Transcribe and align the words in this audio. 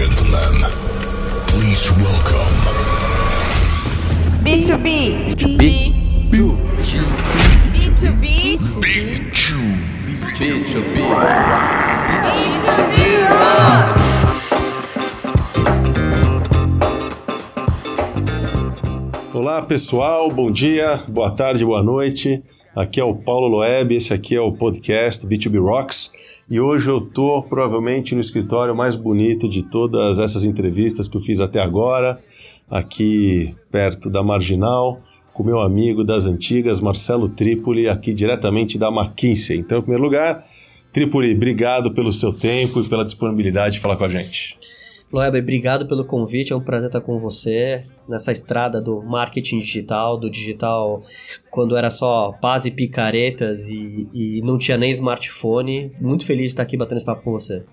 gentlemen, 0.00 0.64
please 1.48 1.92
welcome 2.00 2.56
B2B. 4.42 5.36
B2B. 5.36 5.60
B2B. 7.74 8.22
Big 8.80 9.34
Chew. 9.34 9.60
B2B. 10.38 10.96
B2B 12.24 12.96
Rocks. 13.28 14.08
Olá 19.34 19.60
pessoal, 19.60 20.30
bom 20.30 20.50
dia, 20.50 20.98
boa 21.08 21.30
tarde, 21.30 21.62
boa 21.62 21.82
noite. 21.82 22.42
Aqui 22.74 23.00
é 23.00 23.04
o 23.04 23.16
Paulo 23.16 23.48
Loeb, 23.48 23.96
esse 23.96 24.14
aqui 24.14 24.36
é 24.36 24.40
o 24.40 24.52
podcast 24.52 25.26
B2B 25.26 25.60
Rocks 25.60 26.12
e 26.48 26.60
hoje 26.60 26.88
eu 26.88 27.00
tô 27.00 27.42
provavelmente 27.42 28.14
no 28.14 28.20
escritório 28.20 28.76
mais 28.76 28.94
bonito 28.94 29.48
de 29.48 29.64
todas 29.64 30.20
essas 30.20 30.44
entrevistas 30.44 31.08
que 31.08 31.16
eu 31.16 31.20
fiz 31.20 31.40
até 31.40 31.60
agora, 31.60 32.22
aqui 32.70 33.56
perto 33.72 34.08
da 34.08 34.22
Marginal, 34.22 35.00
com 35.32 35.42
meu 35.42 35.60
amigo 35.60 36.04
das 36.04 36.24
antigas, 36.24 36.80
Marcelo 36.80 37.28
Trípoli, 37.28 37.88
aqui 37.88 38.14
diretamente 38.14 38.78
da 38.78 38.86
McKinsey. 38.88 39.58
Então, 39.58 39.78
em 39.78 39.82
primeiro 39.82 40.04
lugar, 40.04 40.46
Trípoli, 40.92 41.34
obrigado 41.34 41.92
pelo 41.92 42.12
seu 42.12 42.32
tempo 42.32 42.80
e 42.80 42.88
pela 42.88 43.04
disponibilidade 43.04 43.74
de 43.74 43.80
falar 43.80 43.96
com 43.96 44.04
a 44.04 44.08
gente. 44.08 44.59
Loeb, 45.12 45.40
obrigado 45.40 45.88
pelo 45.88 46.04
convite, 46.04 46.52
é 46.52 46.56
um 46.56 46.60
prazer 46.60 46.86
estar 46.86 47.00
com 47.00 47.18
você 47.18 47.82
nessa 48.08 48.30
estrada 48.30 48.80
do 48.80 49.02
marketing 49.02 49.58
digital, 49.58 50.16
do 50.16 50.30
digital 50.30 51.02
quando 51.50 51.76
era 51.76 51.90
só 51.90 52.32
paz 52.40 52.64
e 52.64 52.70
picaretas 52.70 53.66
e, 53.66 54.08
e 54.14 54.40
não 54.42 54.56
tinha 54.56 54.76
nem 54.76 54.92
smartphone. 54.92 55.90
Muito 56.00 56.24
feliz 56.24 56.46
de 56.46 56.50
estar 56.52 56.62
aqui 56.62 56.76
batendo 56.76 56.98
esse 56.98 57.06
papo 57.06 57.22
com 57.24 57.32
você. 57.32 57.64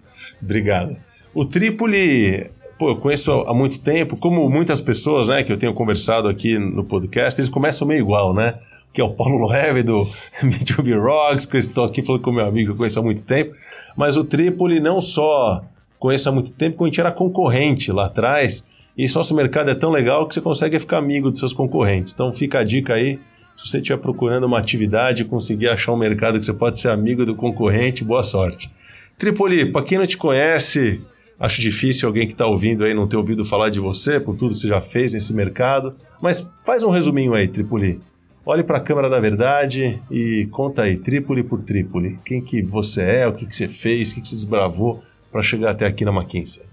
Obrigado. 0.41 0.97
O 1.31 1.45
Trípoli, 1.45 2.49
pô, 2.79 2.89
eu 2.89 2.95
conheço 2.97 3.31
há 3.31 3.53
muito 3.53 3.79
tempo, 3.81 4.17
como 4.17 4.49
muitas 4.49 4.81
pessoas, 4.81 5.27
né, 5.27 5.43
que 5.43 5.51
eu 5.53 5.59
tenho 5.59 5.75
conversado 5.75 6.27
aqui 6.27 6.57
no 6.57 6.83
podcast, 6.83 7.39
eles 7.39 7.51
começam 7.51 7.87
meio 7.87 7.99
igual, 7.99 8.33
né? 8.33 8.55
Que 8.91 8.99
é 8.99 9.03
o 9.03 9.13
Paulo 9.13 9.37
Loewe 9.37 9.83
do 9.83 10.05
B2B 10.41 10.99
Rocks, 10.99 11.45
que 11.45 11.55
eu 11.55 11.59
estou 11.59 11.83
aqui 11.85 12.01
falando 12.01 12.23
com 12.23 12.31
meu 12.31 12.47
amigo 12.47 12.69
que 12.69 12.73
eu 12.73 12.77
conheço 12.77 12.97
há 12.97 13.03
muito 13.03 13.23
tempo, 13.23 13.53
mas 13.95 14.17
o 14.17 14.23
Trípoli 14.23 14.79
não 14.79 14.99
só 14.99 15.63
conheço 15.99 16.29
há 16.29 16.31
muito 16.31 16.53
tempo, 16.53 16.77
como 16.77 16.87
a 16.87 16.89
gente 16.89 16.99
era 16.99 17.11
concorrente 17.11 17.91
lá 17.91 18.05
atrás, 18.05 18.65
e 18.97 19.07
sócio 19.07 19.35
mercado 19.35 19.69
é 19.69 19.75
tão 19.75 19.91
legal 19.91 20.27
que 20.27 20.33
você 20.33 20.41
consegue 20.41 20.79
ficar 20.79 20.97
amigo 20.97 21.29
dos 21.29 21.39
seus 21.39 21.53
concorrentes. 21.53 22.13
Então 22.13 22.33
fica 22.33 22.59
a 22.59 22.63
dica 22.63 22.95
aí, 22.95 23.19
se 23.57 23.69
você 23.69 23.77
estiver 23.77 23.97
procurando 23.97 24.45
uma 24.45 24.59
atividade 24.59 25.25
conseguir 25.25 25.69
achar 25.69 25.93
um 25.93 25.97
mercado 25.97 26.39
que 26.39 26.45
você 26.45 26.53
pode 26.53 26.79
ser 26.79 26.89
amigo 26.89 27.25
do 27.25 27.35
concorrente, 27.35 28.03
boa 28.03 28.23
sorte. 28.23 28.71
Tripoli, 29.17 29.71
para 29.71 29.83
quem 29.83 29.97
não 29.97 30.05
te 30.05 30.17
conhece, 30.17 31.01
acho 31.39 31.59
difícil 31.61 32.07
alguém 32.07 32.27
que 32.27 32.33
está 32.33 32.45
ouvindo 32.45 32.83
aí 32.83 32.93
não 32.93 33.07
ter 33.07 33.17
ouvido 33.17 33.43
falar 33.43 33.69
de 33.69 33.79
você, 33.79 34.19
por 34.19 34.35
tudo 34.35 34.53
que 34.53 34.59
você 34.59 34.67
já 34.67 34.81
fez 34.81 35.13
nesse 35.13 35.33
mercado, 35.33 35.95
mas 36.21 36.49
faz 36.63 36.83
um 36.83 36.89
resuminho 36.89 37.33
aí, 37.33 37.47
Tripoli. 37.47 37.99
Olhe 38.45 38.63
para 38.63 38.77
a 38.77 38.81
câmera 38.81 39.09
da 39.09 39.19
verdade 39.19 40.01
e 40.09 40.47
conta 40.51 40.83
aí, 40.83 40.95
Trípoli 40.95 41.43
por 41.43 41.61
Trípoli. 41.61 42.17
Quem 42.23 42.41
que 42.41 42.61
você 42.61 43.01
é, 43.01 43.27
o 43.27 43.33
que, 43.33 43.45
que 43.45 43.53
você 43.53 43.67
fez, 43.67 44.11
o 44.11 44.15
que, 44.15 44.21
que 44.21 44.27
você 44.29 44.35
desbravou 44.35 45.03
para 45.31 45.41
chegar 45.41 45.71
até 45.71 45.85
aqui 45.85 46.03
na 46.03 46.11
McKinsey? 46.11 46.65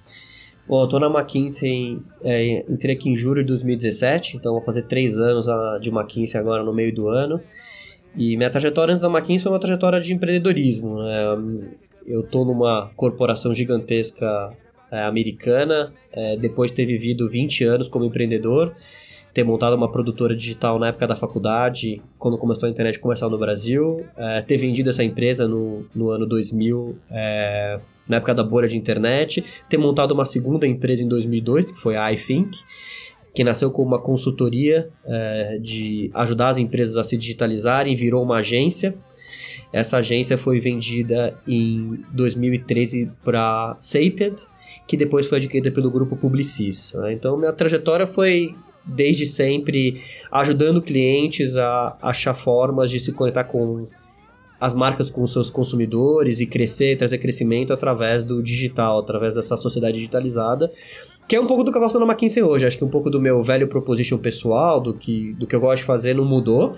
Bom, 0.66 0.82
eu 0.82 0.88
tô 0.88 0.98
na 0.98 1.08
McKinsey, 1.08 1.98
é, 2.22 2.64
entrei 2.70 2.94
aqui 2.94 3.10
em 3.10 3.16
julho 3.16 3.42
de 3.42 3.48
2017, 3.48 4.38
então 4.38 4.52
vou 4.52 4.62
fazer 4.62 4.82
três 4.82 5.18
anos 5.18 5.46
de 5.80 5.90
McKinsey 5.90 6.40
agora 6.40 6.62
no 6.62 6.72
meio 6.72 6.94
do 6.94 7.08
ano. 7.08 7.40
E 8.16 8.36
minha 8.36 8.48
trajetória 8.48 8.92
antes 8.92 9.02
da 9.02 9.08
McKinsey 9.08 9.42
foi 9.42 9.52
uma 9.52 9.60
trajetória 9.60 10.00
de 10.00 10.14
empreendedorismo. 10.14 11.02
Né? 11.02 11.68
Eu 12.06 12.22
tô 12.22 12.44
numa 12.44 12.90
corporação 12.96 13.52
gigantesca 13.52 14.52
é, 14.90 15.02
americana, 15.02 15.92
é, 16.12 16.36
depois 16.36 16.70
de 16.70 16.76
ter 16.76 16.86
vivido 16.86 17.28
20 17.28 17.64
anos 17.64 17.88
como 17.88 18.04
empreendedor, 18.04 18.74
ter 19.34 19.42
montado 19.42 19.74
uma 19.74 19.90
produtora 19.90 20.34
digital 20.34 20.78
na 20.78 20.88
época 20.88 21.08
da 21.08 21.16
faculdade, 21.16 22.00
quando 22.18 22.38
começou 22.38 22.68
a 22.68 22.70
internet 22.70 22.98
comercial 23.00 23.28
no 23.28 23.36
Brasil, 23.36 24.06
é, 24.16 24.40
ter 24.40 24.56
vendido 24.56 24.90
essa 24.90 25.02
empresa 25.02 25.48
no, 25.48 25.84
no 25.94 26.10
ano 26.10 26.24
2000 26.24 26.96
é, 27.10 27.80
na 28.08 28.16
época 28.16 28.34
da 28.34 28.42
bolha 28.42 28.68
de 28.68 28.76
internet, 28.76 29.44
ter 29.68 29.78
montado 29.78 30.12
uma 30.12 30.24
segunda 30.24 30.66
empresa 30.66 31.02
em 31.02 31.08
2002, 31.08 31.72
que 31.72 31.80
foi 31.80 31.96
a 31.96 32.12
iThink, 32.12 32.58
que 33.34 33.42
nasceu 33.42 33.70
como 33.70 33.88
uma 33.88 34.00
consultoria 34.00 34.88
é, 35.04 35.58
de 35.60 36.10
ajudar 36.14 36.50
as 36.50 36.58
empresas 36.58 36.96
a 36.96 37.02
se 37.02 37.16
digitalizarem, 37.16 37.94
virou 37.96 38.22
uma 38.22 38.38
agência. 38.38 38.94
Essa 39.72 39.98
agência 39.98 40.38
foi 40.38 40.60
vendida 40.60 41.36
em 41.46 41.98
2013 42.12 43.10
para 43.24 43.74
Sapient, 43.78 44.42
que 44.86 44.96
depois 44.96 45.26
foi 45.26 45.38
adquirida 45.38 45.72
pelo 45.72 45.90
grupo 45.90 46.16
Publicis. 46.16 46.94
Né? 46.94 47.12
Então, 47.12 47.36
minha 47.36 47.52
trajetória 47.52 48.06
foi 48.06 48.54
desde 48.84 49.26
sempre 49.26 50.02
ajudando 50.30 50.80
clientes 50.80 51.56
a 51.56 51.96
achar 52.02 52.34
formas 52.34 52.90
de 52.90 53.00
se 53.00 53.12
conectar 53.12 53.44
com 53.44 53.86
as 54.60 54.74
marcas 54.74 55.10
com 55.10 55.26
seus 55.26 55.50
consumidores 55.50 56.40
e 56.40 56.46
crescer, 56.46 56.96
trazer 56.96 57.18
crescimento 57.18 57.72
através 57.72 58.22
do 58.22 58.42
digital, 58.42 59.00
através 59.00 59.34
dessa 59.34 59.56
sociedade 59.56 59.96
digitalizada. 59.96 60.72
Que 61.26 61.36
é 61.36 61.40
um 61.40 61.46
pouco 61.46 61.64
do 61.64 61.72
que 61.72 61.78
eu 61.78 61.82
faço 61.82 61.98
na 61.98 62.04
McKinsey 62.04 62.42
hoje. 62.42 62.66
Acho 62.66 62.76
que 62.76 62.84
um 62.84 62.90
pouco 62.90 63.08
do 63.08 63.20
meu 63.20 63.42
velho 63.42 63.66
proposition 63.66 64.18
pessoal, 64.18 64.80
do 64.80 64.92
que, 64.92 65.32
do 65.34 65.46
que 65.46 65.56
eu 65.56 65.60
gosto 65.60 65.78
de 65.78 65.84
fazer, 65.84 66.14
não 66.14 66.24
mudou. 66.24 66.76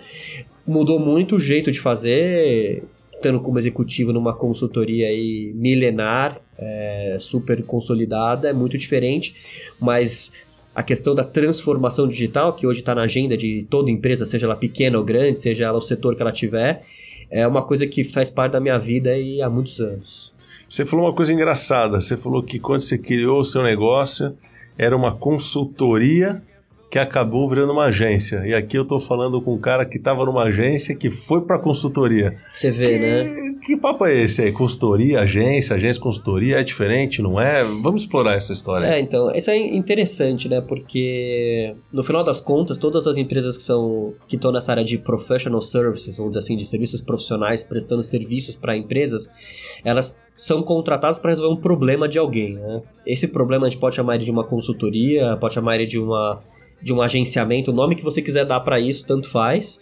Mudou 0.66 0.98
muito 0.98 1.36
o 1.36 1.38
jeito 1.38 1.70
de 1.70 1.80
fazer, 1.80 2.84
estando 3.12 3.40
como 3.40 3.58
executivo 3.58 4.12
numa 4.12 4.34
consultoria 4.34 5.08
aí 5.08 5.52
milenar, 5.54 6.40
é, 6.58 7.16
super 7.18 7.62
consolidada, 7.64 8.48
é 8.48 8.52
muito 8.52 8.78
diferente, 8.78 9.34
mas 9.80 10.32
a 10.74 10.82
questão 10.82 11.14
da 11.14 11.24
transformação 11.24 12.06
digital, 12.06 12.52
que 12.52 12.66
hoje 12.66 12.80
está 12.80 12.94
na 12.94 13.02
agenda 13.02 13.36
de 13.36 13.66
toda 13.70 13.90
empresa, 13.90 14.26
seja 14.26 14.46
ela 14.46 14.56
pequena 14.56 14.98
ou 14.98 15.04
grande, 15.04 15.38
seja 15.38 15.64
ela 15.64 15.78
o 15.78 15.80
setor 15.80 16.14
que 16.14 16.22
ela 16.22 16.32
tiver, 16.32 16.82
é 17.30 17.46
uma 17.46 17.62
coisa 17.62 17.86
que 17.86 18.04
faz 18.04 18.30
parte 18.30 18.52
da 18.52 18.60
minha 18.60 18.78
vida 18.78 19.16
e 19.16 19.42
há 19.42 19.50
muitos 19.50 19.80
anos. 19.80 20.32
Você 20.68 20.84
falou 20.84 21.06
uma 21.06 21.14
coisa 21.14 21.32
engraçada. 21.32 22.00
Você 22.00 22.16
falou 22.16 22.42
que 22.42 22.58
quando 22.58 22.80
você 22.80 22.98
criou 22.98 23.40
o 23.40 23.44
seu 23.44 23.62
negócio 23.62 24.36
era 24.76 24.96
uma 24.96 25.14
consultoria 25.14 26.42
que 26.90 26.98
acabou 26.98 27.48
virando 27.48 27.72
uma 27.72 27.86
agência. 27.86 28.46
E 28.46 28.54
aqui 28.54 28.78
eu 28.78 28.82
estou 28.82 29.00
falando 29.00 29.40
com 29.42 29.54
um 29.54 29.60
cara 29.60 29.84
que 29.84 29.98
estava 29.98 30.24
numa 30.24 30.44
agência 30.44 30.94
que 30.94 31.10
foi 31.10 31.40
para 31.42 31.58
consultoria. 31.58 32.36
Você 32.54 32.70
vê, 32.70 32.84
que, 32.84 32.98
né? 32.98 33.56
Que 33.64 33.76
papo 33.76 34.06
é 34.06 34.14
esse 34.14 34.42
aí? 34.42 34.52
Consultoria, 34.52 35.20
agência, 35.20 35.74
agência, 35.74 36.00
consultoria, 36.00 36.60
é 36.60 36.62
diferente, 36.62 37.20
não 37.20 37.40
é? 37.40 37.64
Vamos 37.64 38.02
explorar 38.02 38.34
essa 38.34 38.52
história. 38.52 38.86
É, 38.86 39.00
então, 39.00 39.34
isso 39.34 39.50
é 39.50 39.56
interessante, 39.56 40.48
né? 40.48 40.60
Porque 40.60 41.74
no 41.92 42.04
final 42.04 42.22
das 42.22 42.40
contas, 42.40 42.78
todas 42.78 43.06
as 43.08 43.16
empresas 43.16 43.56
que 43.56 43.64
são 43.64 44.14
que 44.28 44.36
estão 44.36 44.52
nessa 44.52 44.70
área 44.70 44.84
de 44.84 44.96
professional 44.98 45.60
services, 45.60 46.16
vamos 46.16 46.32
dizer 46.32 46.44
assim, 46.44 46.56
de 46.56 46.64
serviços 46.64 47.00
profissionais, 47.00 47.64
prestando 47.64 48.02
serviços 48.02 48.54
para 48.54 48.76
empresas, 48.76 49.28
elas 49.84 50.16
são 50.34 50.62
contratadas 50.62 51.18
para 51.18 51.30
resolver 51.30 51.52
um 51.52 51.60
problema 51.60 52.08
de 52.08 52.18
alguém, 52.18 52.54
né? 52.54 52.82
Esse 53.04 53.26
problema 53.26 53.66
a 53.66 53.70
gente 53.70 53.80
pode 53.80 53.96
chamar 53.96 54.14
ele 54.14 54.24
de 54.24 54.30
uma 54.30 54.44
consultoria, 54.44 55.36
pode 55.36 55.54
chamar 55.54 55.76
ele 55.76 55.86
de 55.86 55.98
uma 55.98 56.42
de 56.80 56.92
um 56.92 57.00
agenciamento, 57.00 57.70
o 57.70 57.74
nome 57.74 57.96
que 57.96 58.04
você 58.04 58.20
quiser 58.22 58.44
dar 58.44 58.60
para 58.60 58.78
isso, 58.78 59.06
tanto 59.06 59.30
faz. 59.30 59.80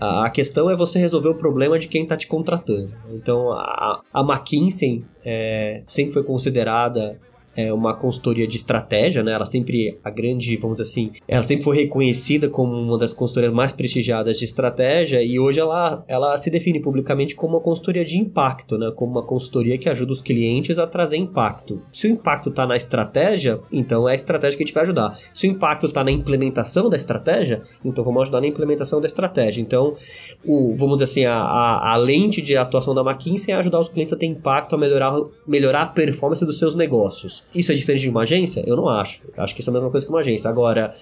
A 0.00 0.30
questão 0.30 0.70
é 0.70 0.76
você 0.76 0.98
resolver 0.98 1.28
o 1.28 1.34
problema 1.34 1.76
de 1.78 1.88
quem 1.88 2.04
está 2.04 2.16
te 2.16 2.28
contratando. 2.28 2.94
Então, 3.10 3.50
a, 3.50 4.00
a 4.12 4.20
McKinsey 4.20 5.04
é, 5.24 5.82
sempre 5.86 6.12
foi 6.12 6.22
considerada 6.22 7.18
é 7.58 7.72
uma 7.72 7.92
consultoria 7.92 8.46
de 8.46 8.56
estratégia, 8.56 9.20
né? 9.20 9.32
Ela 9.32 9.44
sempre, 9.44 9.98
a 10.04 10.10
grande, 10.10 10.56
vamos 10.56 10.78
dizer 10.78 10.88
assim, 10.88 11.10
ela 11.26 11.42
sempre 11.42 11.64
foi 11.64 11.76
reconhecida 11.76 12.48
como 12.48 12.72
uma 12.72 12.96
das 12.96 13.12
consultorias 13.12 13.52
mais 13.52 13.72
prestigiadas 13.72 14.38
de 14.38 14.44
estratégia 14.44 15.20
e 15.24 15.40
hoje 15.40 15.58
ela, 15.58 16.04
ela 16.06 16.38
se 16.38 16.50
define 16.50 16.78
publicamente 16.78 17.34
como 17.34 17.56
uma 17.56 17.60
consultoria 17.60 18.04
de 18.04 18.16
impacto, 18.16 18.78
né? 18.78 18.92
Como 18.94 19.10
uma 19.10 19.24
consultoria 19.24 19.76
que 19.76 19.88
ajuda 19.88 20.12
os 20.12 20.22
clientes 20.22 20.78
a 20.78 20.86
trazer 20.86 21.16
impacto. 21.16 21.82
Se 21.92 22.06
o 22.06 22.10
impacto 22.12 22.50
está 22.50 22.64
na 22.64 22.76
estratégia, 22.76 23.58
então 23.72 24.08
é 24.08 24.12
a 24.12 24.14
estratégia 24.14 24.56
que 24.56 24.62
a 24.62 24.66
gente 24.66 24.74
vai 24.74 24.84
ajudar. 24.84 25.18
Se 25.34 25.48
o 25.48 25.50
impacto 25.50 25.86
está 25.86 26.04
na 26.04 26.12
implementação 26.12 26.88
da 26.88 26.96
estratégia, 26.96 27.62
então 27.84 28.04
vamos 28.04 28.22
ajudar 28.22 28.40
na 28.40 28.46
implementação 28.46 29.00
da 29.00 29.08
estratégia. 29.08 29.60
Então, 29.60 29.96
o, 30.44 30.76
vamos 30.76 30.98
dizer 30.98 31.10
assim, 31.10 31.24
a, 31.24 31.34
a, 31.34 31.94
a 31.94 31.96
lente 31.96 32.40
de 32.40 32.56
atuação 32.56 32.94
da 32.94 33.00
McKinsey 33.00 33.52
é 33.52 33.56
ajudar 33.56 33.80
os 33.80 33.88
clientes 33.88 34.12
a 34.12 34.16
ter 34.16 34.26
impacto, 34.26 34.76
a 34.76 34.78
melhorar, 34.78 35.16
melhorar 35.44 35.82
a 35.82 35.86
performance 35.86 36.44
dos 36.46 36.56
seus 36.56 36.76
negócios. 36.76 37.47
Isso 37.54 37.72
é 37.72 37.74
diferente 37.74 38.02
de 38.02 38.10
uma 38.10 38.22
agência? 38.22 38.62
Eu 38.66 38.76
não 38.76 38.88
acho. 38.88 39.22
Acho 39.36 39.54
que 39.54 39.60
isso 39.60 39.70
é 39.70 39.72
a 39.72 39.74
mesma 39.74 39.90
coisa 39.90 40.06
que 40.06 40.12
uma 40.12 40.20
agência. 40.20 40.50
Agora, 40.50 40.94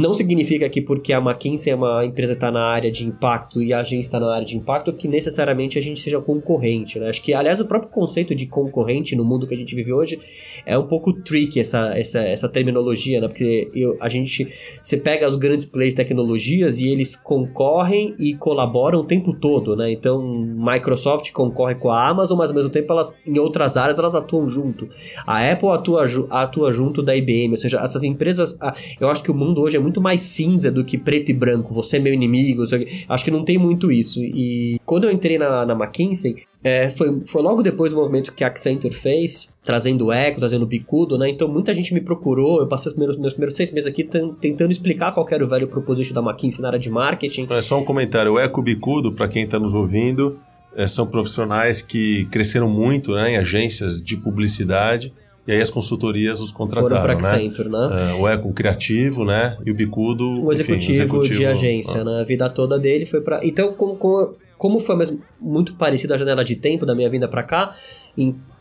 não 0.00 0.12
significa 0.12 0.68
que 0.68 0.80
porque 0.80 1.12
a 1.12 1.18
McKinsey 1.18 1.72
é 1.72 1.76
uma 1.76 2.04
empresa 2.04 2.34
que 2.34 2.36
está 2.36 2.50
na 2.52 2.62
área 2.64 2.90
de 2.90 3.04
impacto 3.04 3.62
e 3.62 3.72
a 3.72 3.80
agência 3.80 4.06
está 4.08 4.20
na 4.20 4.32
área 4.32 4.46
de 4.46 4.56
impacto 4.56 4.92
que 4.92 5.08
necessariamente 5.08 5.78
a 5.78 5.82
gente 5.82 5.98
seja 5.98 6.20
concorrente. 6.20 6.98
Né? 6.98 7.08
Acho 7.08 7.22
que, 7.22 7.34
aliás, 7.34 7.60
o 7.60 7.64
próprio 7.66 7.90
conceito 7.90 8.34
de 8.34 8.46
concorrente 8.46 9.16
no 9.16 9.24
mundo 9.24 9.46
que 9.46 9.54
a 9.54 9.56
gente 9.56 9.74
vive 9.74 9.92
hoje 9.92 10.20
é 10.64 10.78
um 10.78 10.86
pouco 10.86 11.12
tricky 11.12 11.58
essa, 11.60 11.96
essa, 11.98 12.20
essa 12.20 12.48
terminologia, 12.48 13.20
né? 13.20 13.28
Porque 13.28 13.70
eu, 13.74 13.96
a 14.00 14.08
gente. 14.08 14.48
Você 14.82 14.96
pega 14.96 15.26
os 15.28 15.36
grandes 15.36 15.64
players 15.64 15.94
de 15.94 15.96
tecnologias 15.96 16.78
e 16.80 16.88
eles 16.88 17.16
concorrem 17.16 18.14
e 18.18 18.34
colaboram 18.34 19.00
o 19.00 19.04
tempo 19.04 19.32
todo, 19.32 19.74
né? 19.76 19.90
Então, 19.92 20.20
Microsoft 20.22 21.32
concorre 21.32 21.74
com 21.76 21.90
a 21.90 22.08
Amazon, 22.08 22.36
mas 22.36 22.50
ao 22.50 22.56
mesmo 22.56 22.70
tempo 22.70 22.92
elas, 22.92 23.14
em 23.26 23.38
outras 23.38 23.76
áreas 23.76 23.98
elas 23.98 24.14
atuam 24.14 24.48
junto. 24.48 24.88
A 25.26 25.38
Apple 25.50 25.68
atua 25.68 25.86
atua, 25.96 26.06
ju- 26.06 26.26
atua 26.30 26.72
junto 26.72 27.02
da 27.02 27.16
IBM, 27.16 27.52
ou 27.52 27.56
seja, 27.56 27.78
essas 27.78 28.02
empresas, 28.02 28.58
eu 29.00 29.08
acho 29.08 29.22
que 29.22 29.30
o 29.30 29.34
mundo 29.34 29.60
hoje 29.60 29.76
é 29.76 29.80
muito 29.86 30.00
mais 30.00 30.20
cinza 30.20 30.70
do 30.70 30.84
que 30.84 30.98
preto 30.98 31.30
e 31.30 31.34
branco, 31.34 31.72
você 31.72 31.96
é 31.96 32.00
meu 32.00 32.12
inimigo, 32.12 32.64
acho 33.08 33.24
que 33.24 33.30
não 33.30 33.44
tem 33.44 33.56
muito 33.56 33.90
isso. 33.90 34.20
E 34.22 34.80
quando 34.84 35.04
eu 35.04 35.10
entrei 35.10 35.38
na, 35.38 35.64
na 35.64 35.74
McKinsey, 35.74 36.36
é, 36.64 36.90
foi, 36.90 37.22
foi 37.26 37.42
logo 37.42 37.62
depois 37.62 37.92
do 37.92 37.96
movimento 37.96 38.34
que 38.34 38.42
a 38.42 38.48
Accenture 38.48 38.94
fez, 38.94 39.54
trazendo 39.64 40.10
Eco, 40.10 40.40
trazendo 40.40 40.66
Bicudo, 40.66 41.16
né? 41.16 41.30
Então 41.30 41.46
muita 41.46 41.72
gente 41.72 41.94
me 41.94 42.00
procurou, 42.00 42.60
eu 42.60 42.66
passei 42.66 42.90
os 42.90 42.94
primeiros, 42.94 43.16
meus 43.20 43.32
primeiros 43.34 43.54
seis 43.54 43.70
meses 43.70 43.88
aqui 43.88 44.02
tan- 44.02 44.34
tentando 44.34 44.72
explicar 44.72 45.12
qual 45.12 45.26
era 45.30 45.44
o 45.44 45.48
value 45.48 45.68
proposition 45.68 46.12
da 46.14 46.20
McKinsey 46.20 46.60
na 46.62 46.68
área 46.68 46.78
de 46.78 46.90
marketing. 46.90 47.46
É 47.50 47.60
só 47.60 47.78
um 47.78 47.84
comentário. 47.84 48.32
O 48.32 48.38
Eco 48.40 48.60
Bicudo, 48.60 49.12
para 49.12 49.28
quem 49.28 49.44
está 49.44 49.58
nos 49.60 49.74
ouvindo, 49.74 50.38
é, 50.74 50.86
são 50.88 51.06
profissionais 51.06 51.80
que 51.80 52.26
cresceram 52.32 52.68
muito 52.68 53.12
né, 53.14 53.34
em 53.34 53.36
agências 53.36 54.02
de 54.02 54.16
publicidade 54.16 55.12
e 55.46 55.52
aí 55.52 55.60
as 55.60 55.70
consultorias 55.70 56.40
os 56.40 56.50
Foram 56.50 56.70
contrataram, 56.70 57.02
para 57.02 57.14
né? 57.14 57.28
Accenture, 57.30 57.68
né? 57.68 58.10
É, 58.10 58.14
o 58.14 58.28
Eco 58.28 58.52
criativo, 58.52 59.24
né? 59.24 59.56
E 59.64 59.70
o 59.70 59.74
Bicudo, 59.74 60.44
o 60.44 60.52
enfim, 60.52 60.74
executivo, 60.74 61.38
de 61.38 61.46
agência, 61.46 62.00
ah. 62.00 62.04
né? 62.04 62.20
A 62.20 62.24
vida 62.24 62.48
toda 62.50 62.78
dele 62.78 63.06
foi 63.06 63.20
pra. 63.20 63.40
Então, 63.44 63.72
como, 63.74 63.96
como, 63.96 64.34
como 64.58 64.80
foi 64.80 64.96
mesmo 64.96 65.20
muito 65.40 65.74
parecido 65.74 66.14
a 66.14 66.18
janela 66.18 66.44
de 66.44 66.56
tempo 66.56 66.84
da 66.84 66.94
minha 66.94 67.08
vinda 67.08 67.28
pra 67.28 67.42
cá, 67.42 67.76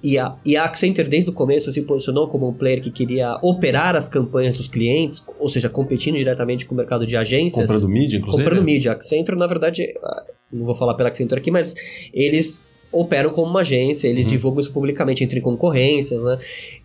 e, 0.04 0.18
a, 0.20 0.36
e 0.44 0.58
a 0.58 0.66
Accenture 0.66 1.08
desde 1.08 1.30
o 1.30 1.34
começo 1.34 1.72
se 1.72 1.82
posicionou 1.82 2.28
como 2.28 2.50
um 2.50 2.54
player 2.54 2.82
que 2.82 2.92
queria 2.92 3.40
operar 3.42 3.96
as 3.96 4.08
campanhas 4.08 4.58
dos 4.58 4.68
clientes, 4.68 5.26
ou 5.40 5.50
seja, 5.50 5.70
competindo 5.70 6.18
diretamente 6.18 6.66
com 6.66 6.74
o 6.74 6.78
mercado 6.78 7.08
de 7.08 7.16
agências. 7.16 7.66
Comprando 7.66 7.88
mídia, 7.88 8.18
inclusive? 8.18 8.44
Comprando 8.44 8.66
mídia. 8.66 8.92
A 8.92 8.96
Accenture, 8.96 9.38
na 9.38 9.48
verdade, 9.48 9.94
ah, 10.04 10.24
não 10.52 10.66
vou 10.66 10.76
falar 10.76 10.96
pela 10.96 11.08
Accenture 11.08 11.40
aqui, 11.40 11.52
mas 11.52 11.74
eles 12.14 12.65
operam 12.96 13.30
como 13.32 13.50
uma 13.50 13.60
agência, 13.60 14.08
eles 14.08 14.26
Uhum. 14.26 14.32
divulgam 14.32 14.62
isso 14.62 14.72
publicamente 14.72 15.24
entre 15.24 15.42
concorrências, 15.42 16.22
né? 16.24 16.40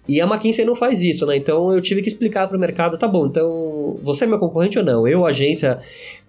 E 0.08 0.20
a 0.20 0.26
McKinsey 0.26 0.64
não 0.64 0.74
faz 0.74 1.02
isso, 1.02 1.24
né? 1.26 1.36
Então 1.36 1.72
eu 1.72 1.80
tive 1.80 2.02
que 2.02 2.08
explicar 2.08 2.48
para 2.48 2.56
o 2.56 2.60
mercado, 2.60 2.98
tá 2.98 3.06
bom, 3.06 3.26
então 3.26 3.96
você 4.02 4.24
é 4.24 4.26
meu 4.26 4.38
concorrente 4.38 4.78
ou 4.78 4.84
não? 4.84 5.06
Eu, 5.06 5.24
agência, 5.24 5.78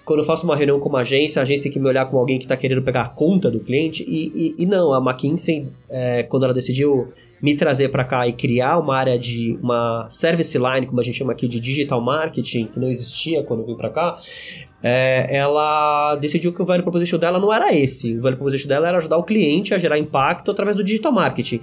quando 0.05 0.19
eu 0.19 0.25
faço 0.25 0.45
uma 0.45 0.55
reunião 0.55 0.79
com 0.79 0.89
uma 0.89 0.99
agência, 1.01 1.39
a 1.39 1.43
agência 1.43 1.63
tem 1.63 1.71
que 1.71 1.79
me 1.79 1.87
olhar 1.87 2.05
como 2.05 2.19
alguém 2.19 2.37
que 2.37 2.45
está 2.45 2.55
querendo 2.55 2.81
pegar 2.83 3.01
a 3.03 3.09
conta 3.09 3.49
do 3.49 3.59
cliente 3.59 4.03
e, 4.07 4.55
e, 4.57 4.63
e 4.63 4.65
não, 4.65 4.93
a 4.93 4.99
McKinsey, 4.99 5.67
é, 5.89 6.23
quando 6.23 6.43
ela 6.43 6.53
decidiu 6.53 7.07
me 7.41 7.55
trazer 7.55 7.89
para 7.89 8.03
cá 8.03 8.27
e 8.27 8.33
criar 8.33 8.77
uma 8.77 8.95
área 8.95 9.17
de 9.17 9.57
uma 9.61 10.07
service 10.09 10.57
line, 10.57 10.85
como 10.85 10.99
a 10.99 11.03
gente 11.03 11.17
chama 11.17 11.33
aqui 11.33 11.47
de 11.47 11.59
digital 11.59 11.99
marketing, 11.99 12.67
que 12.67 12.79
não 12.79 12.88
existia 12.88 13.43
quando 13.43 13.61
eu 13.61 13.65
vim 13.65 13.75
para 13.75 13.89
cá, 13.89 14.17
é, 14.83 15.35
ela 15.35 16.15
decidiu 16.15 16.53
que 16.53 16.61
o 16.61 16.65
value 16.65 16.83
proposition 16.83 17.19
dela 17.19 17.39
não 17.39 17.53
era 17.53 17.75
esse. 17.75 18.17
O 18.17 18.21
value 18.21 18.38
proposition 18.38 18.67
dela 18.67 18.88
era 18.88 18.97
ajudar 18.97 19.17
o 19.17 19.23
cliente 19.23 19.73
a 19.73 19.77
gerar 19.77 19.97
impacto 19.97 20.51
através 20.51 20.75
do 20.75 20.83
digital 20.83 21.11
marketing. 21.11 21.61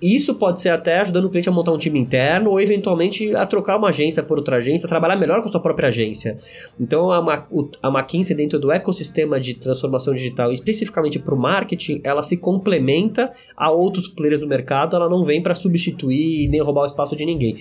Isso 0.00 0.34
pode 0.36 0.60
ser 0.60 0.68
até 0.68 1.00
ajudando 1.00 1.24
o 1.24 1.28
cliente 1.30 1.48
a 1.48 1.52
montar 1.52 1.72
um 1.72 1.78
time 1.78 1.98
interno 1.98 2.50
ou 2.50 2.60
eventualmente 2.60 3.34
a 3.34 3.44
trocar 3.44 3.76
uma 3.76 3.88
agência 3.88 4.22
por 4.22 4.38
outra 4.38 4.56
agência, 4.58 4.88
trabalhar 4.88 5.16
melhor 5.16 5.42
com 5.42 5.48
sua 5.48 5.60
própria 5.60 5.88
agência. 5.88 6.38
Então 6.78 7.10
a, 7.10 7.20
Ma- 7.20 7.46
a 7.82 7.88
McKinsey 7.88 8.36
dentro 8.36 8.60
do 8.60 8.70
ecossistema 8.70 9.40
de 9.40 9.54
transformação 9.54 10.14
digital, 10.14 10.52
especificamente 10.52 11.18
para 11.18 11.34
o 11.34 11.38
marketing, 11.38 12.00
ela 12.04 12.22
se 12.22 12.36
complementa 12.36 13.32
a 13.56 13.70
outros 13.72 14.06
players 14.06 14.38
do 14.40 14.46
mercado, 14.46 14.94
ela 14.94 15.08
não 15.08 15.24
vem 15.24 15.42
para 15.42 15.54
substituir 15.56 16.44
e 16.44 16.48
nem 16.48 16.60
roubar 16.62 16.82
o 16.82 16.86
espaço 16.86 17.16
de 17.16 17.26
ninguém. 17.26 17.56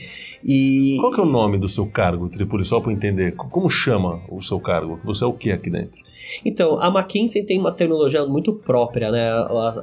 E 0.45 0.97
Qual 0.99 1.11
que 1.11 1.19
é 1.19 1.23
o 1.23 1.27
nome 1.27 1.57
do 1.57 1.67
seu 1.67 1.87
cargo, 1.87 2.29
Tripoli? 2.29 2.63
Só 2.63 2.79
para 2.79 2.93
entender. 2.93 3.33
Como 3.35 3.69
chama 3.69 4.21
o 4.29 4.41
seu 4.43 4.59
cargo? 4.59 4.99
Você 5.03 5.23
é 5.23 5.27
o 5.27 5.33
que 5.33 5.51
aqui 5.51 5.69
dentro? 5.71 6.05
Então, 6.45 6.79
a 6.81 6.87
McKinsey 6.89 7.43
tem 7.43 7.59
uma 7.59 7.71
terminologia 7.71 8.25
muito 8.25 8.53
própria, 8.53 9.11
né? 9.11 9.29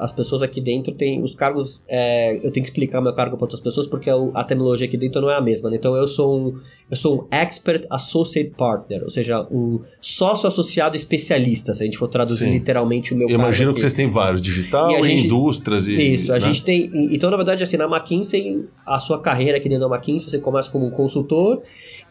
As 0.00 0.12
pessoas 0.12 0.42
aqui 0.42 0.60
dentro 0.60 0.92
têm 0.92 1.22
os 1.22 1.34
cargos. 1.34 1.84
é, 1.88 2.36
eu 2.36 2.50
tenho 2.50 2.64
que 2.64 2.70
explicar 2.70 3.00
meu 3.00 3.14
cargo 3.14 3.36
para 3.36 3.44
outras 3.44 3.60
pessoas 3.60 3.86
porque 3.86 4.10
a 4.10 4.14
a 4.34 4.44
terminologia 4.44 4.86
aqui 4.86 4.96
dentro 4.96 5.20
não 5.20 5.30
é 5.30 5.36
a 5.36 5.40
mesma. 5.40 5.70
né? 5.70 5.76
Então, 5.76 5.94
eu 5.94 6.06
sou 6.08 6.38
um, 6.38 6.60
eu 6.94 6.96
sou 6.96 7.22
um 7.22 7.26
expert 7.30 7.84
associate 7.90 8.50
partner, 8.56 9.02
ou 9.02 9.10
seja, 9.10 9.46
um 9.50 9.80
sócio 10.00 10.46
associado 10.46 10.96
especialista, 10.96 11.74
se 11.74 11.82
a 11.82 11.86
gente 11.86 11.98
for 11.98 12.08
traduzir 12.08 12.44
Sim. 12.46 12.52
literalmente 12.52 13.12
o 13.12 13.16
meu 13.16 13.28
Eu 13.28 13.34
imagino 13.34 13.70
aqui. 13.70 13.76
que 13.76 13.80
vocês 13.80 13.92
têm 13.92 14.08
vários, 14.10 14.40
digital, 14.40 14.90
E 14.92 15.02
gente- 15.02 15.26
indústrias 15.26 15.88
e... 15.88 16.00
Isso, 16.14 16.30
a 16.32 16.36
né? 16.36 16.40
gente 16.40 16.62
tem. 16.64 16.90
Então, 17.14 17.30
na 17.30 17.36
verdade, 17.36 17.62
assim, 17.62 17.76
na 17.76 17.84
McKinsey, 17.86 18.64
a 18.86 18.98
sua 18.98 19.20
carreira 19.20 19.58
aqui 19.58 19.68
dentro 19.68 19.88
da 19.88 19.94
McKinsey, 19.96 20.30
você 20.30 20.38
começa 20.38 20.70
como 20.70 20.86
um 20.86 20.90
consultor 20.90 21.62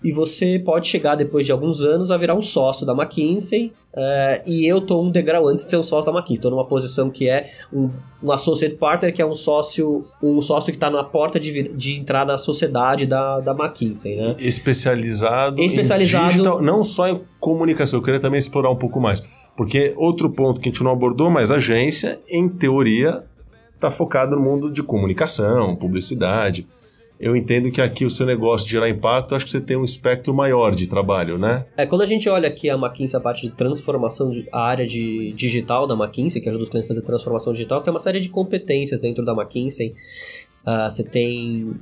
e 0.03 0.11
você 0.11 0.59
pode 0.63 0.87
chegar 0.87 1.15
depois 1.15 1.45
de 1.45 1.51
alguns 1.51 1.79
anos 1.81 2.11
a 2.11 2.17
virar 2.17 2.35
um 2.35 2.41
sócio 2.41 2.85
da 2.85 2.93
McKinsey. 2.93 3.71
eh, 3.95 4.41
e 4.47 4.65
eu 4.65 4.81
tô 4.81 4.99
um 5.03 5.11
degrau 5.11 5.47
antes 5.47 5.63
de 5.65 5.69
ser 5.69 5.77
um 5.77 5.83
sócio 5.83 6.05
da 6.05 6.11
McKinsey. 6.11 6.37
Estou 6.37 6.49
numa 6.51 6.65
posição 6.65 7.11
que 7.11 7.29
é 7.29 7.51
um, 7.71 7.91
um 8.23 8.31
associate 8.31 8.75
partner, 8.75 9.13
que 9.13 9.21
é 9.21 9.25
um 9.25 9.35
sócio, 9.35 10.03
um 10.21 10.41
sócio 10.41 10.71
que 10.73 10.77
está 10.77 10.89
na 10.89 11.03
porta 11.03 11.39
de, 11.39 11.69
de 11.69 11.93
entrar 11.99 12.25
na 12.25 12.37
sociedade 12.39 13.05
da, 13.05 13.39
da 13.39 13.51
McKinsey, 13.51 14.15
né? 14.15 14.35
Especializado, 14.73 15.61
Especializado- 15.61 16.25
em 16.25 16.29
digital, 16.29 16.61
não 16.61 16.83
só 16.83 17.07
em 17.07 17.21
comunicação, 17.39 17.99
eu 17.99 18.03
queria 18.03 18.19
também 18.19 18.37
explorar 18.37 18.69
um 18.69 18.75
pouco 18.75 18.99
mais. 18.99 19.21
Porque 19.55 19.93
outro 19.95 20.29
ponto 20.29 20.59
que 20.59 20.69
a 20.69 20.71
gente 20.71 20.83
não 20.83 20.91
abordou, 20.91 21.29
mas 21.29 21.51
a 21.51 21.55
agência, 21.55 22.19
em 22.27 22.49
teoria, 22.49 23.23
está 23.75 23.91
focada 23.91 24.35
no 24.35 24.41
mundo 24.41 24.71
de 24.71 24.81
comunicação, 24.81 25.75
publicidade. 25.75 26.67
Eu 27.19 27.35
entendo 27.35 27.71
que 27.71 27.79
aqui 27.81 28.03
o 28.03 28.09
seu 28.09 28.25
negócio 28.25 28.65
de 28.65 28.73
gerar 28.73 28.89
impacto, 28.89 29.33
acho 29.35 29.45
que 29.45 29.51
você 29.51 29.61
tem 29.61 29.77
um 29.77 29.83
espectro 29.85 30.33
maior 30.33 30.71
de 30.71 30.87
trabalho, 30.87 31.37
né? 31.37 31.65
É, 31.77 31.85
quando 31.85 32.01
a 32.01 32.05
gente 32.05 32.27
olha 32.27 32.49
aqui 32.49 32.69
a 32.69 32.75
McKinsey, 32.75 33.17
a 33.17 33.21
parte 33.21 33.47
de 33.47 33.53
transformação, 33.53 34.29
de, 34.29 34.45
a 34.51 34.59
área 34.61 34.85
de 34.85 35.31
digital 35.33 35.87
da 35.87 35.93
McKinsey, 35.93 36.41
que 36.41 36.49
ajuda 36.49 36.63
os 36.63 36.69
clientes 36.69 36.89
a 36.91 36.93
fazer 36.93 37.05
transformação 37.05 37.53
digital, 37.53 37.81
tem 37.81 37.93
uma 37.93 37.99
série 37.99 38.19
de 38.19 38.27
competências 38.29 38.99
dentro 38.99 39.23
da 39.23 39.31
McKinsey. 39.31 39.95
Ah, 40.65 40.89
você 40.89 41.03
tem 41.03 41.73